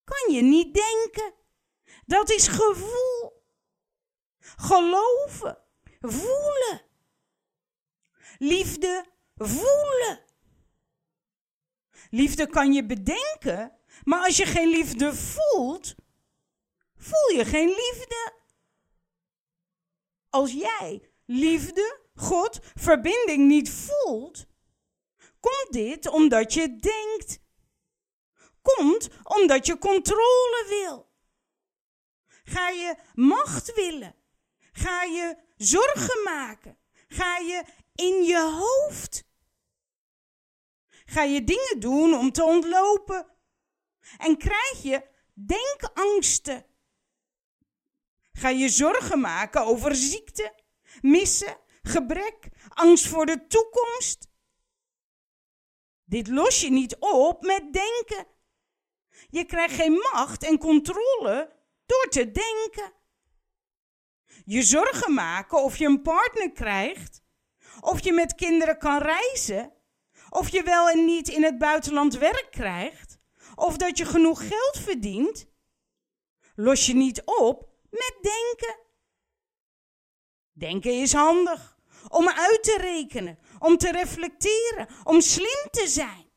kan 0.04 0.34
je 0.34 0.42
niet 0.42 0.74
denken. 0.74 1.34
Dat 2.06 2.30
is 2.30 2.48
gevoel. 2.48 3.44
Geloven, 4.38 5.58
voelen. 6.00 6.82
Liefde 8.38 9.04
voelen. 9.36 10.24
Liefde 12.10 12.46
kan 12.46 12.72
je 12.72 12.86
bedenken, 12.86 13.78
maar 14.04 14.24
als 14.24 14.36
je 14.36 14.46
geen 14.46 14.68
liefde 14.68 15.14
voelt, 15.14 15.94
voel 16.96 17.36
je 17.36 17.44
geen 17.44 17.68
liefde. 17.68 18.32
Als 20.28 20.52
jij 20.52 21.10
liefde, 21.24 22.00
God, 22.14 22.58
verbinding 22.74 23.46
niet 23.46 23.70
voelt, 23.70 24.46
komt 25.40 25.68
dit 25.70 26.08
omdat 26.08 26.54
je 26.54 26.76
denkt. 26.76 27.44
Komt 28.62 29.08
omdat 29.22 29.66
je 29.66 29.78
controle 29.78 30.66
wil. 30.68 31.10
Ga 32.44 32.68
je 32.68 32.96
macht 33.14 33.74
willen. 33.74 34.14
Ga 34.72 35.02
je 35.02 35.36
zorgen 35.56 36.22
maken. 36.22 36.78
Ga 37.08 37.38
je 37.38 37.64
in 37.94 38.22
je 38.22 38.40
hoofd. 38.40 39.25
Ga 41.06 41.22
je 41.22 41.44
dingen 41.44 41.80
doen 41.80 42.14
om 42.14 42.32
te 42.32 42.44
ontlopen. 42.44 43.26
En 44.18 44.36
krijg 44.36 44.82
je 44.82 45.08
denkangsten. 45.34 46.66
Ga 48.32 48.48
je 48.48 48.68
zorgen 48.68 49.20
maken 49.20 49.64
over 49.64 49.94
ziekte, 49.94 50.54
missen, 51.00 51.58
gebrek, 51.82 52.48
angst 52.68 53.06
voor 53.06 53.26
de 53.26 53.46
toekomst. 53.46 54.28
Dit 56.04 56.28
los 56.28 56.60
je 56.60 56.70
niet 56.70 56.96
op 56.98 57.42
met 57.42 57.72
denken. 57.72 58.26
Je 59.28 59.44
krijgt 59.44 59.74
geen 59.74 59.92
macht 60.12 60.44
en 60.44 60.58
controle 60.58 61.56
door 61.86 62.06
te 62.08 62.30
denken. 62.30 62.92
Je 64.44 64.62
zorgen 64.62 65.14
maken 65.14 65.62
of 65.62 65.76
je 65.76 65.86
een 65.86 66.02
partner 66.02 66.52
krijgt, 66.52 67.22
of 67.80 68.04
je 68.04 68.12
met 68.12 68.34
kinderen 68.34 68.78
kan 68.78 69.02
reizen, 69.02 69.75
of 70.30 70.48
je 70.48 70.62
wel 70.62 70.88
en 70.88 71.04
niet 71.04 71.28
in 71.28 71.42
het 71.42 71.58
buitenland 71.58 72.18
werk 72.18 72.48
krijgt, 72.50 73.18
of 73.54 73.76
dat 73.76 73.98
je 73.98 74.04
genoeg 74.04 74.48
geld 74.48 74.78
verdient, 74.78 75.46
los 76.54 76.86
je 76.86 76.94
niet 76.94 77.22
op 77.24 77.68
met 77.90 78.18
denken. 78.20 78.84
Denken 80.52 81.00
is 81.00 81.12
handig 81.12 81.78
om 82.08 82.28
uit 82.28 82.62
te 82.62 82.78
rekenen, 82.80 83.38
om 83.58 83.76
te 83.76 83.90
reflecteren, 83.90 84.88
om 85.04 85.20
slim 85.20 85.68
te 85.70 85.88
zijn, 85.88 86.30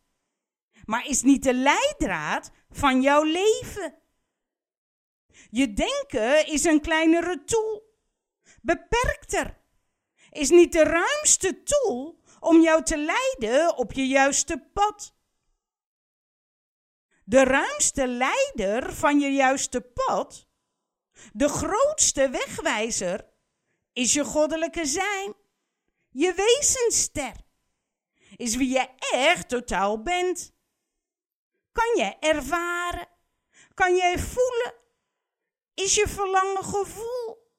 maar 0.85 1.07
is 1.07 1.21
niet 1.21 1.43
de 1.43 1.53
leidraad 1.53 2.51
van 2.69 3.01
jouw 3.01 3.23
leven. 3.23 3.97
Je 5.49 5.73
denken 5.73 6.47
is 6.47 6.63
een 6.63 6.81
kleinere 6.81 7.43
tool, 7.43 7.97
beperkter, 8.61 9.57
is 10.29 10.49
niet 10.49 10.71
de 10.71 10.83
ruimste 10.83 11.63
tool 11.63 12.18
om 12.39 12.61
jou 12.61 12.83
te 12.83 12.97
leiden 12.97 13.77
op 13.77 13.93
je 13.93 14.07
juiste 14.07 14.69
pad. 14.73 15.13
De 17.23 17.43
ruimste 17.43 18.07
leider 18.07 18.93
van 18.93 19.19
je 19.19 19.29
juiste 19.31 19.81
pad, 19.81 20.47
de 21.33 21.49
grootste 21.49 22.29
wegwijzer, 22.29 23.29
is 23.93 24.13
je 24.13 24.23
goddelijke 24.23 24.85
zijn, 24.85 25.33
je 26.09 26.33
wezenster, 26.33 27.33
is 28.35 28.55
wie 28.55 28.69
je 28.69 28.89
echt 29.11 29.49
totaal 29.49 30.01
bent. 30.01 30.53
Kan 31.71 31.95
je 31.95 32.15
ervaren, 32.19 33.07
kan 33.73 33.95
jij 33.95 34.19
voelen, 34.19 34.73
is 35.73 35.95
je 35.95 36.07
verlangen 36.07 36.63
gevoel. 36.63 37.51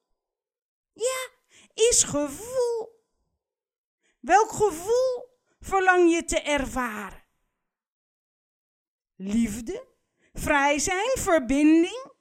Ja, 0.93 1.29
is 1.73 2.03
gevoel. 2.03 2.90
Welk 4.21 4.51
gevoel 4.51 5.39
verlang 5.59 6.11
je 6.11 6.23
te 6.23 6.41
ervaren? 6.41 7.23
Liefde, 9.15 9.87
vrij 10.33 10.79
zijn, 10.79 11.17
verbinding? 11.17 12.11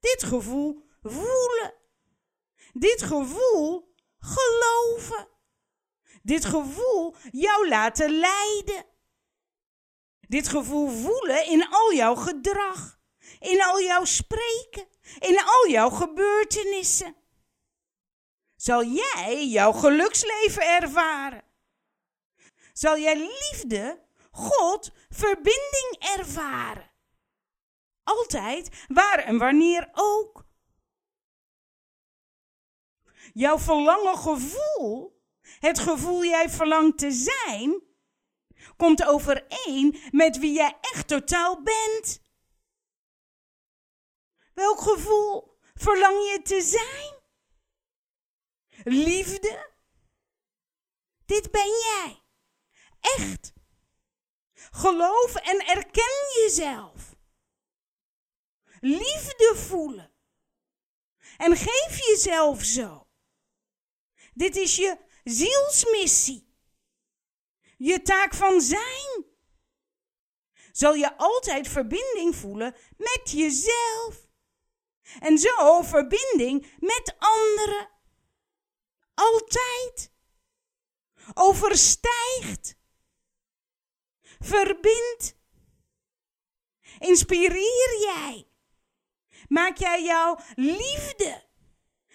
Dit 0.00 0.22
gevoel 0.22 0.88
voelen. 1.02 1.74
Dit 2.72 3.02
gevoel 3.02 3.94
geloven. 4.18 5.28
Dit 6.22 6.44
gevoel 6.44 7.14
jou 7.30 7.68
laten 7.68 8.18
leiden. 8.18 8.86
Dit 10.20 10.48
gevoel 10.48 10.88
voelen 10.88 11.46
in 11.46 11.68
al 11.68 11.92
jouw 11.92 12.14
gedrag, 12.14 13.00
in 13.40 13.62
al 13.62 13.80
jouw 13.80 14.04
spreken, 14.04 14.88
in 15.18 15.40
al 15.44 15.68
jouw 15.68 15.90
gebeurtenissen. 15.90 17.21
Zal 18.62 18.84
jij 18.84 19.46
jouw 19.46 19.72
geluksleven 19.72 20.62
ervaren? 20.62 21.44
Zal 22.72 22.98
jij 22.98 23.16
liefde, 23.16 24.06
God, 24.30 24.90
verbinding 25.08 25.96
ervaren? 25.98 26.90
Altijd, 28.02 28.84
waar 28.88 29.18
en 29.18 29.38
wanneer 29.38 29.88
ook. 29.92 30.44
Jouw 33.32 33.58
verlangen 33.58 34.16
gevoel, 34.16 35.22
het 35.40 35.78
gevoel 35.78 36.24
jij 36.24 36.50
verlangt 36.50 36.98
te 36.98 37.10
zijn, 37.10 37.82
komt 38.76 39.04
overeen 39.04 40.00
met 40.10 40.38
wie 40.38 40.52
jij 40.52 40.78
echt 40.80 41.08
totaal 41.08 41.62
bent. 41.62 42.22
Welk 44.54 44.80
gevoel 44.80 45.58
verlang 45.74 46.14
je 46.14 46.40
te 46.42 46.60
zijn? 46.60 47.21
Liefde? 48.84 49.70
Dit 51.26 51.50
ben 51.50 51.68
jij. 51.68 52.22
Echt. 53.00 53.52
Geloof 54.54 55.34
en 55.34 55.66
erken 55.66 56.42
jezelf. 56.42 57.14
Liefde 58.80 59.54
voelen. 59.56 60.12
En 61.36 61.56
geef 61.56 62.06
jezelf 62.06 62.62
zo. 62.62 63.06
Dit 64.34 64.56
is 64.56 64.76
je 64.76 64.98
zielsmissie 65.24 66.52
je 67.82 68.02
taak 68.02 68.34
van 68.34 68.60
zijn. 68.60 69.24
Zal 70.72 70.94
je 70.94 71.16
altijd 71.16 71.68
verbinding 71.68 72.36
voelen 72.36 72.76
met 72.96 73.30
jezelf. 73.30 74.28
En 75.20 75.38
zo 75.38 75.82
verbinding 75.82 76.76
met 76.78 77.14
anderen. 77.18 77.90
Altijd. 79.14 80.12
Overstijgt. 81.34 82.76
Verbindt. 84.38 85.36
Inspireer 86.98 88.00
jij. 88.00 88.46
Maak 89.48 89.76
jij 89.76 90.02
jouw 90.02 90.38
liefde, 90.54 91.44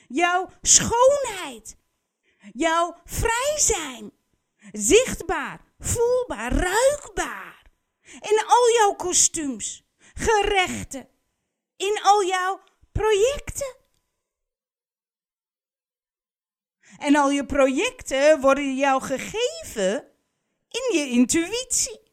jouw 0.07 0.49
schoonheid, 0.62 1.77
jouw 2.53 3.01
vrij 3.05 3.53
zijn 3.57 4.17
Zichtbaar, 4.71 5.62
voelbaar, 5.79 6.51
ruikbaar. 6.53 7.62
In 8.01 8.43
al 8.45 8.71
jouw 8.73 8.93
kostuums, 8.95 9.83
gerechten, 10.13 11.10
in 11.77 11.99
al 12.03 12.23
jouw 12.23 12.62
projecten. 12.91 13.75
En 16.97 17.15
al 17.15 17.29
je 17.29 17.45
projecten 17.45 18.41
worden 18.41 18.75
jou 18.75 19.01
gegeven 19.01 20.12
in 20.69 20.99
je 20.99 21.10
intuïtie. 21.10 22.05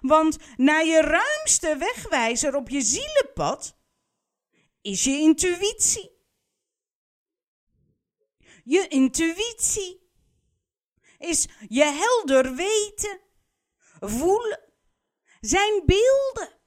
Want 0.00 0.36
naar 0.56 0.84
je 0.84 1.00
ruimste 1.00 1.76
wegwijzer 1.76 2.56
op 2.56 2.68
je 2.68 2.80
zielenpad 2.80 3.76
is 4.80 5.04
je 5.04 5.10
intuïtie. 5.10 6.16
Je 8.64 8.88
intuïtie 8.88 10.10
is 11.18 11.48
je 11.68 11.84
helder 11.84 12.54
weten, 12.54 13.20
voelen, 14.00 14.72
zijn 15.40 15.82
beelden, 15.86 16.58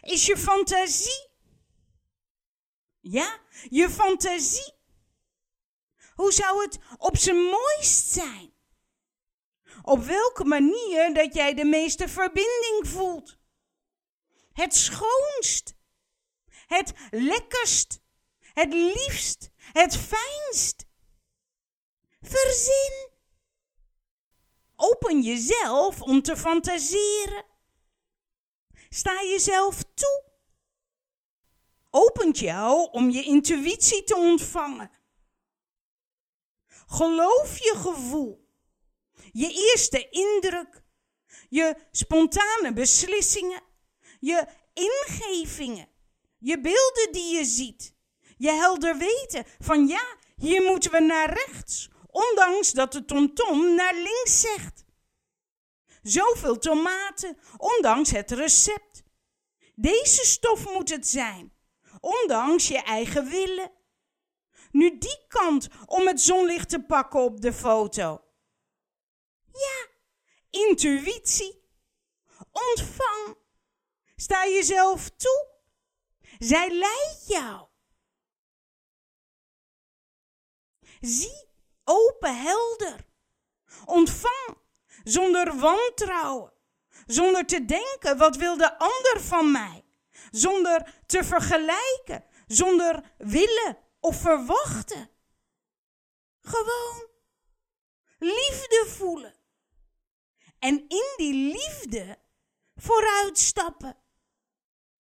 is 0.00 0.26
je 0.26 0.36
fantasie. 0.36 1.28
Ja, 3.00 3.40
je 3.68 3.90
fantasie. 3.90 4.73
Hoe 6.14 6.32
zou 6.32 6.62
het 6.62 6.78
op 6.98 7.16
zijn 7.16 7.36
mooist 7.36 8.06
zijn? 8.06 8.52
Op 9.82 10.04
welke 10.04 10.44
manier 10.44 11.14
dat 11.14 11.34
jij 11.34 11.54
de 11.54 11.64
meeste 11.64 12.08
verbinding 12.08 12.80
voelt? 12.82 13.38
Het 14.52 14.74
schoonst, 14.74 15.74
het 16.66 16.92
lekkerst, 17.10 18.00
het 18.40 18.72
liefst, 18.72 19.50
het 19.56 19.96
fijnst. 19.96 20.86
Verzin. 22.20 23.12
Open 24.76 25.22
jezelf 25.22 26.02
om 26.02 26.22
te 26.22 26.36
fantaseren. 26.36 27.44
Sta 28.88 29.22
jezelf 29.22 29.82
toe. 29.94 30.24
Opent 31.90 32.38
jou 32.38 32.90
om 32.90 33.10
je 33.10 33.22
intuïtie 33.22 34.04
te 34.04 34.16
ontvangen. 34.16 34.90
Geloof 36.86 37.58
je 37.58 37.74
gevoel, 37.76 38.48
je 39.32 39.70
eerste 39.72 40.08
indruk, 40.08 40.82
je 41.48 41.76
spontane 41.90 42.72
beslissingen, 42.72 43.62
je 44.20 44.46
ingevingen, 44.72 45.88
je 46.38 46.60
beelden 46.60 47.12
die 47.12 47.36
je 47.36 47.44
ziet, 47.44 47.94
je 48.36 48.50
helder 48.50 48.98
weten 48.98 49.44
van 49.58 49.86
ja, 49.86 50.16
hier 50.36 50.62
moeten 50.62 50.90
we 50.90 51.00
naar 51.00 51.32
rechts 51.32 51.88
ondanks 52.14 52.72
dat 52.72 52.92
de 52.92 53.04
tomtom 53.04 53.74
naar 53.74 53.94
links 53.94 54.40
zegt. 54.40 54.84
Zoveel 56.02 56.58
tomaten, 56.58 57.38
ondanks 57.56 58.10
het 58.10 58.30
recept. 58.30 59.02
Deze 59.74 60.24
stof 60.24 60.72
moet 60.72 60.90
het 60.90 61.06
zijn, 61.06 61.52
ondanks 62.00 62.68
je 62.68 62.82
eigen 62.82 63.28
willen. 63.28 63.72
Nu 64.74 64.98
die 64.98 65.24
kant 65.28 65.68
om 65.86 66.06
het 66.06 66.20
zonlicht 66.20 66.68
te 66.68 66.82
pakken 66.82 67.20
op 67.20 67.40
de 67.40 67.52
foto. 67.52 68.24
Ja, 69.52 69.86
intuïtie. 70.50 71.62
Ontvang. 72.50 73.36
Sta 74.16 74.46
jezelf 74.46 75.08
toe. 75.08 75.48
Zij 76.38 76.70
leidt 76.70 77.24
jou. 77.26 77.66
Zie 81.00 81.48
open, 81.84 82.36
helder. 82.36 83.06
Ontvang 83.84 84.58
zonder 85.04 85.58
wantrouwen, 85.58 86.52
zonder 87.06 87.46
te 87.46 87.64
denken 87.64 88.16
wat 88.16 88.36
wil 88.36 88.56
de 88.56 88.78
ander 88.78 89.20
van 89.20 89.52
mij, 89.52 89.84
zonder 90.30 91.02
te 91.06 91.24
vergelijken, 91.24 92.24
zonder 92.46 93.14
willen 93.18 93.83
of 94.04 94.20
verwachten. 94.20 95.10
Gewoon 96.40 97.08
liefde 98.18 98.86
voelen. 98.88 99.34
En 100.58 100.88
in 100.88 101.12
die 101.16 101.34
liefde 101.34 102.18
vooruitstappen. 102.74 103.96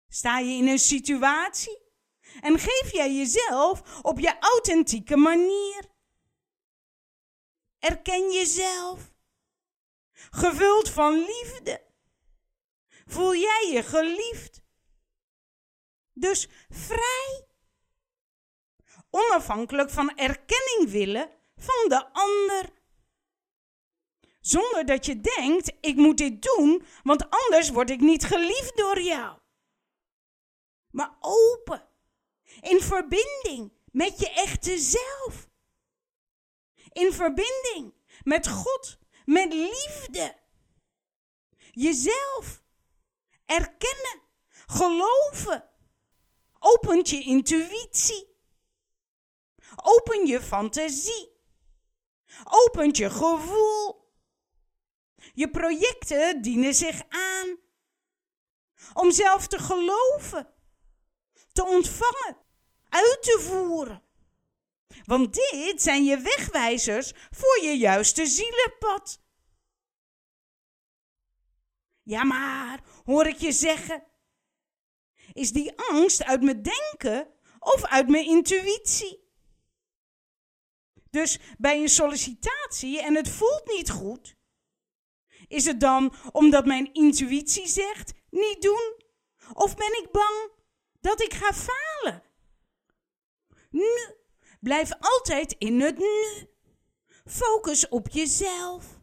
Sta 0.09 0.39
je 0.39 0.57
in 0.57 0.69
een 0.69 0.79
situatie 0.79 1.81
en 2.41 2.59
geef 2.59 2.93
jij 2.93 3.15
jezelf 3.15 4.03
op 4.03 4.19
je 4.19 4.39
authentieke 4.39 5.17
manier. 5.17 5.91
Erken 7.79 8.33
jezelf. 8.33 9.13
Gevuld 10.13 10.91
van 10.91 11.15
liefde. 11.15 11.87
Voel 13.07 13.35
jij 13.35 13.71
je 13.73 13.83
geliefd. 13.83 14.63
Dus 16.13 16.49
vrij. 16.69 17.51
Onafhankelijk 19.15 19.91
van 19.91 20.17
erkenning 20.17 20.91
willen 20.91 21.31
van 21.57 21.89
de 21.89 22.13
ander. 22.13 22.71
Zonder 24.41 24.87
dat 24.87 25.07
je 25.07 25.21
denkt, 25.21 25.73
ik 25.81 25.97
moet 25.97 26.19
dit 26.19 26.43
doen, 26.43 26.85
want 27.03 27.31
anders 27.31 27.71
word 27.71 27.91
ik 27.91 28.01
niet 28.01 28.25
geliefd 28.25 28.77
door 28.77 29.01
jou. 29.01 29.39
Maar 30.91 31.17
open, 31.21 31.89
in 32.61 32.81
verbinding 32.81 33.73
met 33.91 34.19
je 34.19 34.31
echte 34.31 34.79
zelf 34.79 35.51
in 36.93 37.13
verbinding 37.13 37.95
met 38.23 38.49
God, 38.49 38.99
met 39.25 39.53
liefde. 39.53 40.37
Jezelf 41.71 42.63
erkennen, 43.47 44.23
geloven. 44.67 45.71
Opent 46.59 47.09
je 47.09 47.23
intuïtie. 47.23 48.32
Open 49.77 50.27
je 50.27 50.41
fantasie. 50.41 51.31
opent 52.45 52.97
je 52.97 53.11
gevoel. 53.11 54.11
Je 55.35 55.51
projecten 55.51 56.43
dienen 56.43 56.75
zich 56.75 57.03
aan 57.09 57.59
om 58.95 59.11
zelf 59.13 59.47
te 59.47 59.59
geloven, 59.59 60.55
te 61.53 61.65
ontvangen, 61.65 62.37
uit 62.89 63.23
te 63.23 63.39
voeren. 63.41 64.03
Want 65.05 65.35
dit 65.35 65.83
zijn 65.83 66.05
je 66.05 66.19
wegwijzers 66.19 67.13
voor 67.31 67.63
je 67.63 67.79
juiste 67.79 68.27
zielenpad. 68.27 69.21
Ja, 72.03 72.25
maar, 72.25 72.81
hoor 73.05 73.27
ik 73.27 73.37
je 73.37 73.53
zeggen, 73.53 74.05
is 75.33 75.53
die 75.53 75.79
angst 75.79 76.25
uit 76.25 76.43
mijn 76.43 76.63
denken 76.63 77.29
of 77.59 77.85
uit 77.85 78.09
mijn 78.09 78.27
intuïtie? 78.27 79.22
Dus 81.13 81.39
bij 81.59 81.81
een 81.81 81.89
sollicitatie 81.89 83.03
en 83.03 83.15
het 83.15 83.29
voelt 83.29 83.67
niet 83.67 83.91
goed, 83.91 84.37
is 85.49 85.65
het 85.65 85.81
dan 85.81 86.15
omdat 86.33 86.67
mijn 86.67 86.93
intuïtie 86.93 87.67
zegt 87.67 88.13
niet 88.31 88.63
doen? 88.63 89.03
Of 89.53 89.77
ben 89.77 90.03
ik 90.03 90.09
bang 90.13 90.51
dat 91.01 91.23
ik 91.23 91.35
ga 91.35 91.53
falen? 91.53 92.23
Nu, 93.71 94.15
blijf 94.61 94.91
altijd 94.99 95.55
in 95.59 95.81
het 95.81 95.99
nu. 95.99 96.49
Focus 97.25 97.89
op 97.89 98.09
jezelf. 98.09 99.01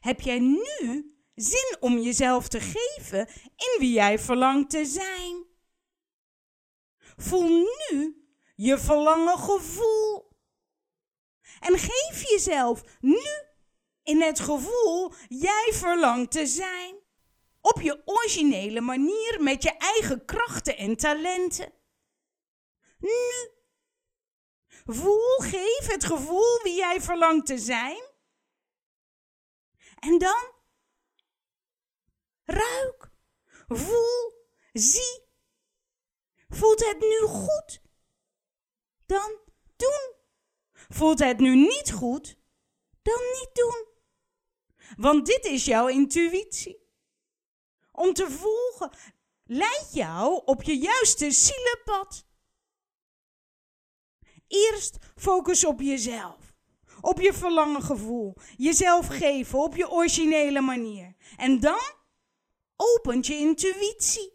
Heb 0.00 0.20
jij 0.20 0.38
nu 0.38 1.16
zin 1.34 1.76
om 1.80 1.98
jezelf 1.98 2.48
te 2.48 2.60
geven 2.60 3.28
in 3.56 3.76
wie 3.78 3.92
jij 3.92 4.18
verlangt 4.18 4.70
te 4.70 4.84
zijn? 4.84 5.44
Voel 7.16 7.48
nu 7.48 8.24
je 8.54 8.78
verlangen 8.78 9.38
gevoel. 9.38 10.25
En 11.60 11.78
geef 11.78 12.28
jezelf 12.28 12.82
nu 13.00 13.20
in 14.02 14.22
het 14.22 14.40
gevoel 14.40 15.12
jij 15.28 15.70
verlangt 15.72 16.30
te 16.30 16.46
zijn. 16.46 16.96
Op 17.60 17.80
je 17.80 18.02
originele 18.04 18.80
manier 18.80 19.36
met 19.40 19.62
je 19.62 19.76
eigen 19.76 20.24
krachten 20.24 20.76
en 20.76 20.96
talenten. 20.96 21.72
Nu. 22.98 23.50
Voel, 24.84 25.38
geef 25.38 25.86
het 25.86 26.04
gevoel 26.04 26.62
wie 26.62 26.76
jij 26.76 27.00
verlangt 27.00 27.46
te 27.46 27.58
zijn. 27.58 28.04
En 29.98 30.18
dan 30.18 30.52
ruik, 32.44 33.10
voel, 33.66 34.46
zie. 34.72 35.24
Voelt 36.48 36.84
het 36.86 36.98
nu 36.98 37.20
goed? 37.20 37.82
Dan 39.06 39.38
doen. 39.76 40.15
Voelt 40.88 41.18
het 41.18 41.38
nu 41.38 41.56
niet 41.56 41.92
goed? 41.92 42.38
Dan 43.02 43.20
niet 43.32 43.50
doen. 43.52 43.86
Want 44.96 45.26
dit 45.26 45.44
is 45.44 45.64
jouw 45.64 45.86
intuïtie. 45.86 46.84
Om 47.92 48.12
te 48.12 48.30
volgen 48.30 48.90
leidt 49.44 49.92
jou 49.92 50.42
op 50.44 50.62
je 50.62 50.78
juiste 50.78 51.30
zielenpad. 51.30 52.26
Eerst 54.48 54.96
focus 55.16 55.64
op 55.64 55.80
jezelf. 55.80 56.54
Op 57.00 57.20
je 57.20 57.32
verlangen 57.32 57.82
gevoel. 57.82 58.34
Jezelf 58.56 59.06
geven 59.06 59.58
op 59.58 59.76
je 59.76 59.90
originele 59.90 60.60
manier. 60.60 61.16
En 61.36 61.60
dan 61.60 61.94
opent 62.76 63.26
je 63.26 63.34
intuïtie. 63.34 64.32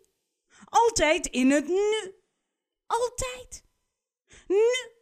Altijd 0.64 1.28
in 1.28 1.52
het 1.52 1.68
nu. 1.68 2.16
Altijd. 2.86 3.64
Nu. 4.48 5.00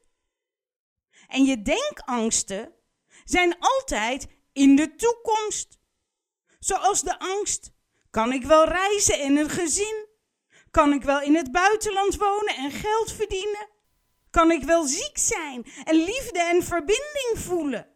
En 1.30 1.44
je 1.44 1.62
denkangsten 1.62 2.74
zijn 3.24 3.56
altijd 3.60 4.28
in 4.54 4.76
de 4.76 4.96
toekomst. 4.96 5.80
Zoals 6.60 7.02
de 7.02 7.20
angst: 7.20 7.72
kan 8.10 8.34
ik 8.34 8.44
wel 8.46 8.66
reizen 8.66 9.20
in 9.20 9.38
een 9.38 9.50
gezin? 9.50 10.08
Kan 10.72 10.94
ik 10.94 11.04
wel 11.04 11.22
in 11.22 11.36
het 11.36 11.52
buitenland 11.52 12.16
wonen 12.16 12.56
en 12.56 12.72
geld 12.72 13.12
verdienen? 13.12 13.70
Kan 14.30 14.52
ik 14.52 14.64
wel 14.64 14.84
ziek 14.84 15.18
zijn 15.18 15.66
en 15.84 15.96
liefde 15.96 16.42
en 16.42 16.64
verbinding 16.64 17.32
voelen? 17.34 17.88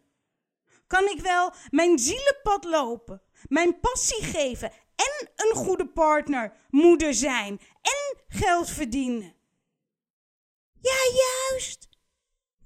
Kan 0.86 1.04
ik 1.04 1.20
wel 1.20 1.52
mijn 1.70 1.98
zielenpad 1.98 2.64
lopen, 2.64 3.22
mijn 3.48 3.80
passie 3.80 4.24
geven 4.24 4.72
en 4.94 5.30
een 5.36 5.54
goede 5.54 5.88
partner, 5.88 6.56
moeder 6.70 7.14
zijn 7.14 7.60
en 7.82 8.18
geld 8.28 8.70
verdienen? 8.70 9.34
Ja, 10.80 10.98
juist. 11.14 11.88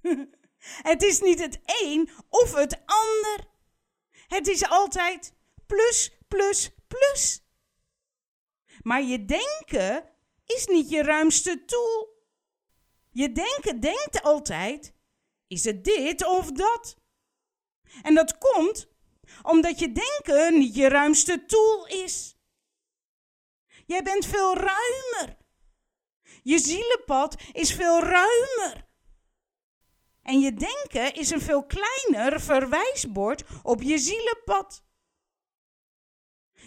het 0.83 1.03
is 1.03 1.21
niet 1.21 1.41
het 1.41 1.59
een 1.65 2.11
of 2.29 2.55
het 2.55 2.81
ander. 2.87 3.47
Het 4.27 4.49
is 4.49 4.69
altijd 4.69 5.35
plus, 5.67 6.11
plus, 6.29 6.71
plus. 6.89 7.43
Maar 8.83 9.03
je 9.03 9.25
denken 9.25 10.11
is 10.47 10.67
niet 10.67 10.91
je 10.91 11.03
ruimste 11.03 11.65
tool. 11.65 12.17
Je 13.11 13.33
denken 13.33 13.81
denkt 13.81 14.23
altijd: 14.23 14.95
is 15.47 15.65
het 15.65 15.85
dit 15.85 16.27
of 16.27 16.53
dat? 16.53 16.97
En 18.03 18.15
dat 18.15 18.39
komt 18.39 18.89
omdat 19.43 19.79
je 19.79 19.93
denken 19.93 20.59
niet 20.59 20.75
je 20.75 20.89
ruimste 20.89 21.45
tool 21.47 21.87
is. 21.87 22.37
Jij 23.87 24.03
bent 24.03 24.27
veel 24.27 24.55
ruimer. 24.55 25.37
Je 26.43 26.59
zielenpad 26.59 27.37
is 27.53 27.73
veel 27.73 28.01
ruimer. 28.03 28.88
En 30.29 30.41
je 30.41 30.55
denken 30.55 31.15
is 31.15 31.31
een 31.31 31.41
veel 31.41 31.67
kleiner 31.67 32.41
verwijsbord 32.41 33.45
op 33.63 33.83
je 33.83 33.99
zielenpad. 33.99 34.85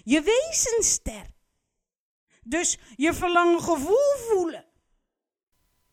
Je 0.04 0.21
wezenster. 0.21 1.26
Dus 2.43 2.80
je 2.95 3.13
verlangen 3.13 3.62
gevoel 3.62 4.15
voelen. 4.17 4.65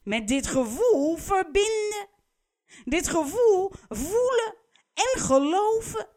Met 0.02 0.28
dit 0.28 0.46
gevoel 0.46 1.16
verbinden. 1.16 2.08
Dit 2.84 3.08
gevoel 3.08 3.72
voelen 3.88 4.54
en 4.94 5.20
geloven. 5.20 6.08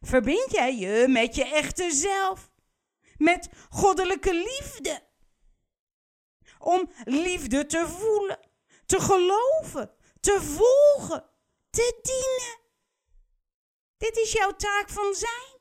Verbind 0.00 0.50
jij 0.50 0.76
je 0.76 1.06
met 1.08 1.34
je 1.34 1.44
echte 1.44 1.90
zelf. 1.90 2.50
Met 3.16 3.48
goddelijke 3.70 4.34
liefde. 4.34 5.02
Om 6.58 6.90
liefde 7.04 7.66
te 7.66 7.88
voelen, 7.88 8.51
te 8.92 9.00
geloven, 9.00 9.94
te 10.20 10.40
volgen, 10.40 11.30
te 11.70 12.00
dienen. 12.02 12.58
Dit 13.96 14.16
is 14.16 14.32
jouw 14.32 14.56
taak 14.56 14.88
van 14.88 15.14
zijn. 15.14 15.60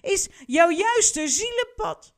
Is 0.00 0.28
jouw 0.46 0.70
juiste 0.70 1.28
zielenpad. 1.28 2.14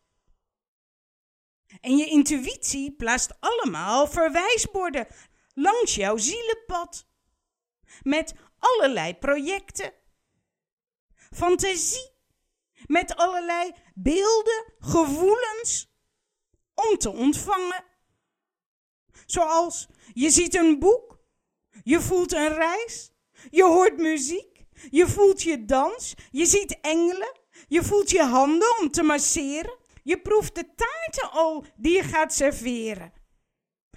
En 1.80 1.96
je 1.96 2.06
intuïtie 2.06 2.92
plaatst 2.92 3.40
allemaal 3.40 4.06
verwijsborden 4.06 5.06
langs 5.54 5.94
jouw 5.94 6.16
zielenpad. 6.16 7.06
Met 8.02 8.34
allerlei 8.58 9.14
projecten. 9.14 9.92
Fantasie. 11.30 12.10
Met 12.86 13.16
allerlei 13.16 13.74
beelden, 13.94 14.72
gevoelens. 14.78 15.94
Om 16.74 16.98
te 16.98 17.10
ontvangen. 17.10 17.84
Zoals 19.26 19.86
je 20.14 20.30
ziet 20.30 20.54
een 20.54 20.78
boek. 20.78 21.18
Je 21.82 22.00
voelt 22.00 22.32
een 22.32 22.54
reis. 22.54 23.12
Je 23.50 23.64
hoort 23.64 23.96
muziek. 23.96 24.64
Je 24.90 25.08
voelt 25.08 25.42
je 25.42 25.64
dans. 25.64 26.14
Je 26.30 26.46
ziet 26.46 26.80
engelen. 26.80 27.38
Je 27.68 27.82
voelt 27.82 28.10
je 28.10 28.22
handen 28.22 28.78
om 28.80 28.90
te 28.90 29.02
masseren. 29.02 29.78
Je 30.02 30.20
proeft 30.20 30.54
de 30.54 30.74
taarten 30.74 31.30
al 31.30 31.64
die 31.76 31.92
je 31.92 32.02
gaat 32.02 32.34
serveren. 32.34 33.12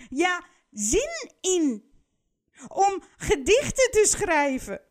Ja, 0.10 0.46
zin 0.72 1.32
in 1.42 1.92
om 2.68 3.04
gedichten 3.18 3.92
te 3.92 4.06
schrijven. 4.06 4.82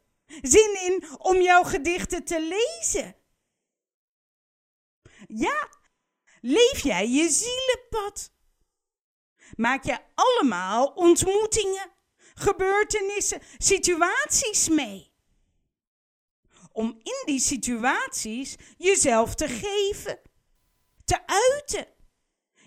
Zin 0.42 0.78
in 0.84 1.04
om 1.18 1.40
jouw 1.40 1.62
gedichten 1.62 2.24
te 2.24 2.40
lezen. 2.40 3.16
Ja, 5.28 5.68
leef 6.40 6.80
jij 6.82 7.08
je 7.08 7.28
zielenpad? 7.28 8.32
Maak 9.56 9.84
je 9.84 9.98
allemaal 10.14 10.86
ontmoetingen, 10.86 11.90
gebeurtenissen, 12.34 13.40
situaties 13.58 14.68
mee? 14.68 15.12
Om 16.72 17.00
in 17.02 17.22
die 17.24 17.40
situaties 17.40 18.56
jezelf 18.76 19.34
te 19.34 19.48
geven 19.48 20.20
te 21.08 21.26
uiten. 21.26 21.86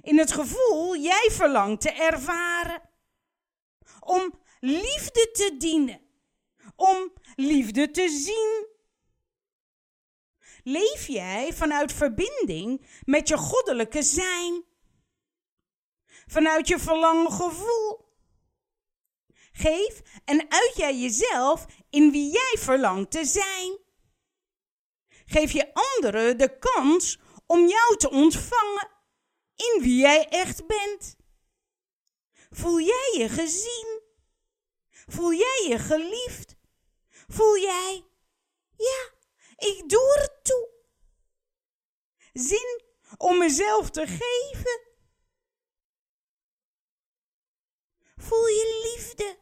In 0.01 0.17
het 0.17 0.31
gevoel 0.31 0.97
jij 0.97 1.27
verlangt 1.31 1.81
te 1.81 1.91
ervaren. 1.91 2.81
Om 3.99 4.39
liefde 4.59 5.29
te 5.31 5.55
dienen. 5.57 6.01
Om 6.75 7.13
liefde 7.35 7.91
te 7.91 8.09
zien. 8.09 8.67
Leef 10.63 11.07
jij 11.07 11.53
vanuit 11.53 11.93
verbinding 11.93 12.85
met 13.05 13.27
je 13.27 13.37
goddelijke 13.37 14.03
zijn? 14.03 14.63
Vanuit 16.31 16.67
je 16.67 16.79
verlangen 16.79 17.31
gevoel? 17.31 18.09
Geef 19.51 20.01
en 20.25 20.51
uit 20.51 20.73
jij 20.75 20.99
jezelf 20.99 21.65
in 21.89 22.11
wie 22.11 22.31
jij 22.31 22.55
verlangt 22.57 23.11
te 23.11 23.25
zijn. 23.25 23.79
Geef 25.25 25.51
je 25.51 25.73
anderen 25.73 26.37
de 26.37 26.57
kans 26.59 27.19
om 27.45 27.67
jou 27.67 27.97
te 27.97 28.09
ontvangen 28.09 28.89
in 29.55 29.81
wie 29.81 29.99
jij 29.99 30.27
echt 30.27 30.67
bent. 30.67 31.15
Voel 32.49 32.79
jij 32.79 33.15
je 33.17 33.29
gezien? 33.29 34.01
Voel 34.89 35.33
jij 35.33 35.65
je 35.67 35.79
geliefd? 35.79 36.55
Voel 37.27 37.57
jij, 37.57 38.05
ja, 38.75 39.09
ik 39.57 39.83
doe 39.89 40.17
er 40.19 40.41
toe. 40.41 40.69
Zin 42.33 42.83
om 43.17 43.37
mezelf 43.37 43.89
te 43.89 44.07
geven. 44.07 44.90
Voel 48.21 48.47
je 48.47 48.93
liefde, 48.93 49.37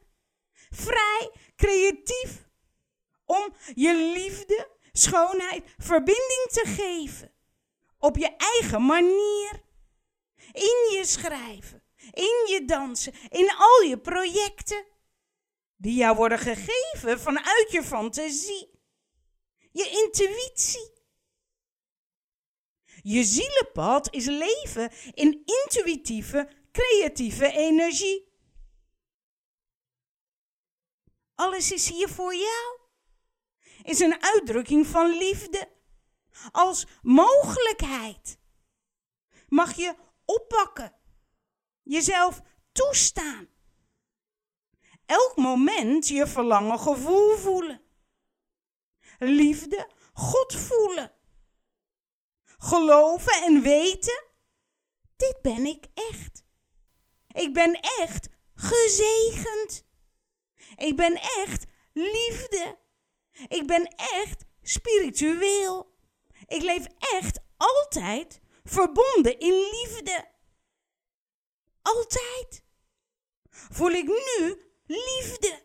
vrij, 0.69 1.32
creatief, 1.55 2.47
om 3.25 3.53
je 3.75 3.93
liefde, 3.95 4.69
schoonheid, 4.91 5.63
verbinding 5.77 6.47
te 6.51 6.63
geven. 6.65 7.34
Op 7.97 8.17
je 8.17 8.36
eigen 8.38 8.86
manier. 8.86 9.67
In 10.51 10.97
je 10.97 11.01
schrijven, 11.05 11.84
in 12.11 12.45
je 12.47 12.63
dansen, 12.65 13.13
in 13.30 13.51
al 13.57 13.82
je 13.82 13.99
projecten. 13.99 14.86
Die 15.75 15.95
jou 15.95 16.15
worden 16.15 16.39
gegeven 16.39 17.19
vanuit 17.19 17.67
je 17.71 17.84
fantasie. 17.84 18.82
Je 19.71 19.89
intuïtie. 19.89 20.97
Je 23.01 23.23
zielenpad 23.23 24.13
is 24.13 24.25
leven 24.25 24.91
in 25.13 25.43
intuïtieve, 25.45 26.49
creatieve 26.71 27.51
energie. 27.51 28.28
Alles 31.39 31.71
is 31.71 31.89
hier 31.89 32.09
voor 32.09 32.35
jou. 32.35 32.79
Is 33.83 33.99
een 33.99 34.23
uitdrukking 34.23 34.87
van 34.87 35.17
liefde. 35.17 35.71
Als 36.51 36.85
mogelijkheid. 37.01 38.39
Mag 39.47 39.75
je 39.75 39.95
oppakken. 40.25 40.95
Jezelf 41.83 42.41
toestaan. 42.71 43.47
Elk 45.05 45.35
moment 45.35 46.07
je 46.07 46.27
verlangen 46.27 46.79
gevoel 46.79 47.37
voelen. 47.37 47.81
Liefde, 49.19 49.89
God 50.13 50.55
voelen. 50.55 51.13
Geloven 52.57 53.43
en 53.43 53.61
weten. 53.61 54.23
Dit 55.15 55.41
ben 55.41 55.65
ik 55.65 55.85
echt. 55.93 56.43
Ik 57.27 57.53
ben 57.53 57.79
echt 57.79 58.29
gezegend. 58.53 59.87
Ik 60.80 60.95
ben 60.95 61.15
echt 61.15 61.65
liefde. 61.93 62.77
Ik 63.47 63.67
ben 63.67 63.88
echt 63.95 64.45
spiritueel. 64.61 65.97
Ik 66.47 66.61
leef 66.61 66.86
echt 66.99 67.39
altijd 67.57 68.41
verbonden 68.63 69.39
in 69.39 69.53
liefde. 69.53 70.32
Altijd. 71.82 72.63
Voel 73.49 73.91
ik 73.91 74.07
nu 74.07 74.63
liefde. 74.86 75.63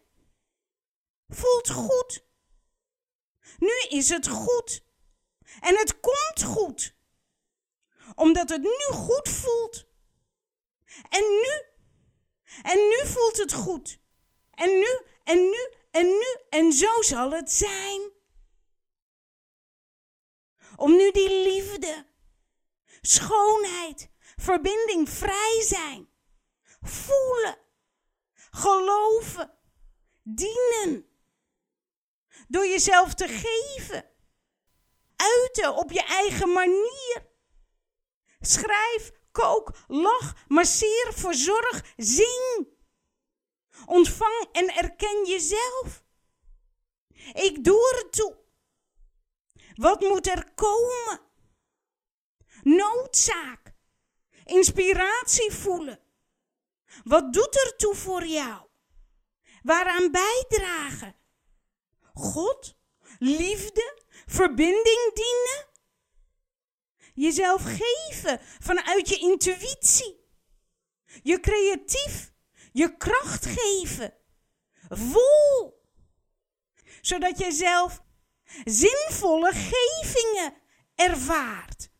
Voelt 1.28 1.70
goed. 1.70 2.26
Nu 3.58 3.84
is 3.88 4.08
het 4.08 4.28
goed. 4.28 4.84
En 5.60 5.76
het 5.76 6.00
komt 6.00 6.42
goed. 6.42 6.94
Omdat 8.14 8.48
het 8.48 8.62
nu 8.62 8.96
goed 8.96 9.28
voelt. 9.28 9.86
En 11.08 11.22
nu. 11.22 11.62
En 12.62 12.78
nu 12.78 13.06
voelt 13.06 13.36
het 13.36 13.52
goed. 13.52 14.02
En 14.54 14.78
nu, 14.78 15.00
en 15.24 15.38
nu, 15.38 15.68
en 15.90 16.06
nu, 16.06 16.36
en 16.48 16.72
zo 16.72 17.02
zal 17.02 17.30
het 17.30 17.50
zijn. 17.50 18.12
Om 20.76 20.96
nu 20.96 21.10
die 21.10 21.28
liefde, 21.28 22.06
schoonheid, 23.00 24.08
verbinding, 24.36 25.08
vrij 25.08 25.62
zijn, 25.66 26.08
voelen, 26.80 27.58
geloven, 28.50 29.58
dienen. 30.22 31.08
Door 32.48 32.66
jezelf 32.66 33.14
te 33.14 33.28
geven, 33.28 34.10
uiten 35.16 35.76
op 35.76 35.90
je 35.90 36.02
eigen 36.02 36.52
manier. 36.52 37.32
Schrijf, 38.40 39.12
kook, 39.32 39.70
lach, 39.88 40.44
masseer, 40.48 41.12
verzorg, 41.12 41.92
zing. 41.96 42.73
Ontvang 43.86 44.48
en 44.52 44.74
erken 44.74 45.26
jezelf. 45.26 46.04
Ik 47.32 47.64
doe 47.64 47.94
er 47.96 48.10
toe. 48.10 48.36
Wat 49.74 50.00
moet 50.00 50.26
er 50.26 50.52
komen? 50.54 51.20
Noodzaak. 52.62 53.74
Inspiratie 54.44 55.52
voelen. 55.52 56.00
Wat 57.04 57.32
doet 57.32 57.56
er 57.56 57.76
toe 57.76 57.94
voor 57.94 58.26
jou? 58.26 58.66
Waaraan 59.62 60.10
bijdragen? 60.10 61.16
God, 62.14 62.76
liefde, 63.18 64.02
verbinding 64.26 65.10
dienen? 65.14 65.66
Jezelf 67.14 67.62
geven 67.62 68.40
vanuit 68.42 69.08
je 69.08 69.18
intuïtie. 69.18 70.22
Je 71.22 71.40
creatief 71.40 72.33
je 72.74 72.96
kracht 72.96 73.46
geven. 73.46 74.14
Vol. 74.88 75.82
Zodat 77.00 77.38
je 77.38 77.52
zelf 77.52 78.02
zinvolle 78.64 79.52
gevingen 79.52 80.54
ervaart. 80.94 81.90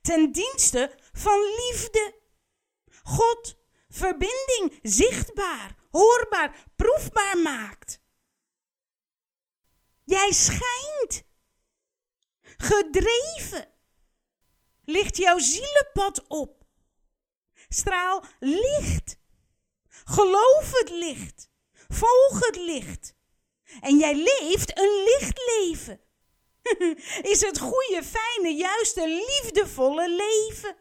Ten 0.00 0.32
dienste 0.32 0.98
van 1.12 1.40
liefde. 1.40 2.20
God 3.02 3.56
verbinding 3.88 4.78
zichtbaar, 4.82 5.76
hoorbaar, 5.90 6.66
proefbaar 6.76 7.38
maakt. 7.38 8.00
Jij 10.04 10.32
schijnt. 10.32 11.22
Gedreven. 12.40 13.74
Ligt 14.84 15.16
jouw 15.16 15.38
zielenpad 15.38 16.26
op 16.28 16.57
straal 17.68 18.24
licht. 18.38 19.18
Geloof 20.04 20.70
het 20.72 20.90
licht. 20.90 21.50
Volg 21.88 22.46
het 22.46 22.56
licht. 22.56 23.14
En 23.80 23.98
jij 23.98 24.14
leeft 24.14 24.78
een 24.78 25.04
lichtleven. 25.04 26.00
Is 27.32 27.40
het 27.40 27.58
goede, 27.58 28.02
fijne, 28.02 28.54
juiste, 28.54 29.08
liefdevolle 29.08 30.08
leven. 30.08 30.76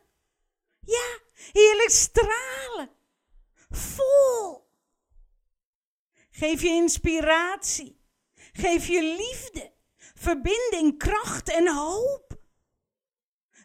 Ja, 0.79 1.19
heerlijk 1.51 1.89
stralen. 1.89 2.89
Vol. 3.69 4.67
Geef 6.29 6.61
je 6.61 6.67
inspiratie. 6.67 7.97
Geef 8.53 8.87
je 8.87 9.01
liefde, 9.01 9.73
verbinding, 9.97 10.97
kracht 10.97 11.49
en 11.49 11.75
hoop. 11.75 12.39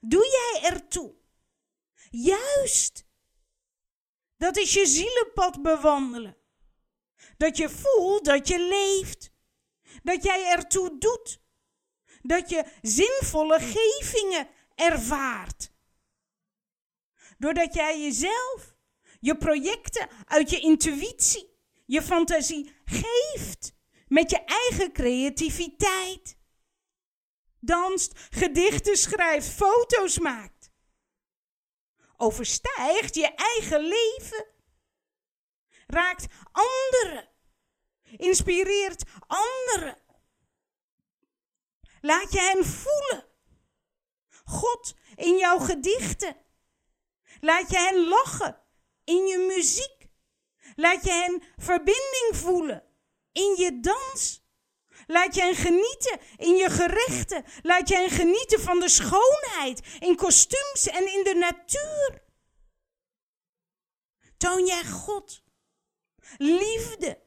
Doe 0.01 0.27
jij 0.27 0.71
ertoe. 0.71 1.15
Juist. 2.11 3.05
Dat 4.43 4.57
is 4.57 4.73
je 4.73 4.87
zielenpad 4.87 5.63
bewandelen. 5.63 6.37
Dat 7.37 7.57
je 7.57 7.69
voelt 7.69 8.25
dat 8.25 8.49
je 8.49 8.59
leeft. 8.59 9.33
Dat 10.03 10.25
jij 10.25 10.47
ertoe 10.47 10.99
doet. 10.99 11.41
Dat 12.23 12.51
je 12.51 12.65
zinvolle 12.81 13.59
gevingen 13.61 14.49
ervaart. 14.75 15.73
Doordat 17.39 17.75
jij 17.75 18.01
jezelf, 18.01 18.75
je 19.21 19.37
projecten 19.37 20.09
uit 20.25 20.51
je 20.51 20.61
intuïtie, 20.61 21.57
je 21.87 22.03
fantasie 22.03 22.73
geeft. 22.85 23.75
Met 24.07 24.31
je 24.31 24.45
eigen 24.45 24.93
creativiteit. 24.93 26.37
Danst, 27.61 28.13
gedichten 28.31 28.97
schrijft, 28.97 29.49
foto's 29.49 30.19
maakt 30.19 30.52
overstijgt 32.23 33.15
je 33.15 33.35
eigen 33.35 33.81
leven. 33.81 34.47
Raakt 35.87 36.27
anderen. 36.53 37.29
Inspireert 38.17 39.03
anderen. 39.27 39.99
Laat 42.01 42.33
je 42.33 42.41
hen 42.41 42.65
voelen. 42.65 43.27
God 44.45 44.95
in 45.15 45.37
jouw 45.39 45.59
gedichten. 45.59 46.37
Laat 47.41 47.71
je 47.71 47.79
hen 47.79 48.09
lachen 48.09 48.63
in 49.05 49.27
je 49.27 49.39
muziek. 49.39 50.09
Laat 50.75 51.05
je 51.05 51.13
hen 51.13 51.43
verbinding 51.57 52.31
voelen 52.33 52.85
in 53.33 53.55
je 53.57 53.81
dans. 53.81 54.42
Laat 55.13 55.35
je 55.35 55.41
hen 55.41 55.55
genieten 55.55 56.21
in 56.37 56.57
je 56.57 56.71
gerechten. 56.71 57.45
Laat 57.63 57.89
je 57.89 57.95
hen 57.95 58.11
genieten 58.11 58.61
van 58.61 58.81
de 58.81 58.89
schoonheid 58.89 59.97
in 59.99 60.17
kostuums 60.17 60.87
en 60.87 61.13
in 61.13 61.25
de 61.25 61.35
natuur. 61.35 62.23
Toon 64.37 64.67
jij 64.67 64.85
God. 64.85 65.43
Liefde. 66.37 67.23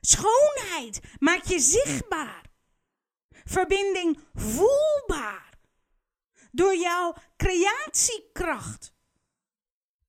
Schoonheid 0.00 1.00
maakt 1.18 1.48
je 1.48 1.60
zichtbaar. 1.60 2.50
Verbinding 3.44 4.20
voelbaar. 4.34 5.58
Door 6.50 6.76
jouw 6.76 7.14
creatiekracht. 7.36 8.94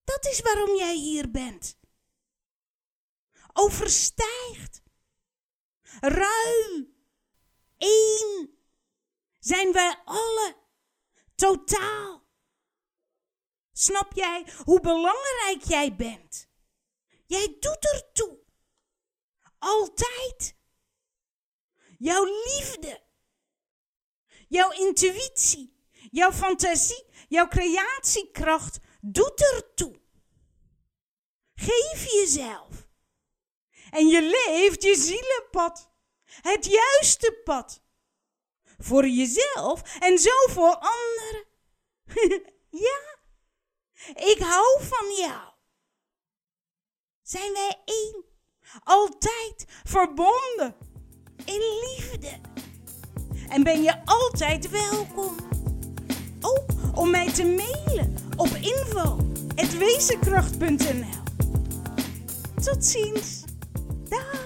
Dat 0.04 0.26
is 0.26 0.42
waarom 0.42 0.76
jij 0.76 0.96
hier 0.96 1.32
bent. 1.32 1.80
Overstijgt. 3.54 4.85
Ruim. 6.00 6.94
Eén. 7.78 8.60
Zijn 9.40 9.72
wij 9.72 10.02
alle. 10.06 10.56
Totaal. 11.36 12.24
Snap 13.72 14.14
jij 14.14 14.48
hoe 14.64 14.80
belangrijk 14.80 15.64
jij 15.64 15.96
bent? 15.96 16.48
Jij 17.26 17.58
doet 17.60 17.94
ertoe. 17.94 18.40
Altijd. 19.58 20.56
Jouw 21.98 22.24
liefde. 22.24 23.04
Jouw 24.48 24.72
intuïtie. 24.72 25.84
Jouw 26.12 26.32
fantasie. 26.32 27.06
Jouw 27.28 27.48
creatiekracht 27.48 28.80
doet 29.02 29.54
ertoe. 29.54 30.02
Geef 31.56 32.12
jezelf. 32.12 32.75
En 33.96 34.08
je 34.08 34.22
leeft 34.22 34.84
je 34.84 34.96
zielenpad. 34.96 35.92
Het 36.42 36.66
juiste 36.66 37.42
pad. 37.44 37.84
Voor 38.78 39.08
jezelf 39.08 39.98
en 40.00 40.18
zo 40.18 40.32
voor 40.50 40.76
anderen. 40.76 41.46
ja. 42.88 43.18
Ik 44.16 44.38
hou 44.40 44.84
van 44.84 45.16
jou. 45.18 45.54
Zijn 47.22 47.54
wij 47.54 47.82
één, 47.86 48.24
altijd 48.84 49.66
verbonden 49.84 50.76
in 51.46 51.60
liefde. 51.60 52.40
En 53.50 53.64
ben 53.64 53.84
je 53.84 54.06
altijd 54.06 54.70
welkom. 54.70 55.36
Ook 56.42 56.66
om 56.96 57.10
mij 57.10 57.32
te 57.32 57.46
mailen 57.46 58.18
op 58.38 58.48
info.wezenkracht.nl 58.48 61.24
Tot 62.64 62.86
ziens. 62.86 63.45
Stop. 64.16 64.45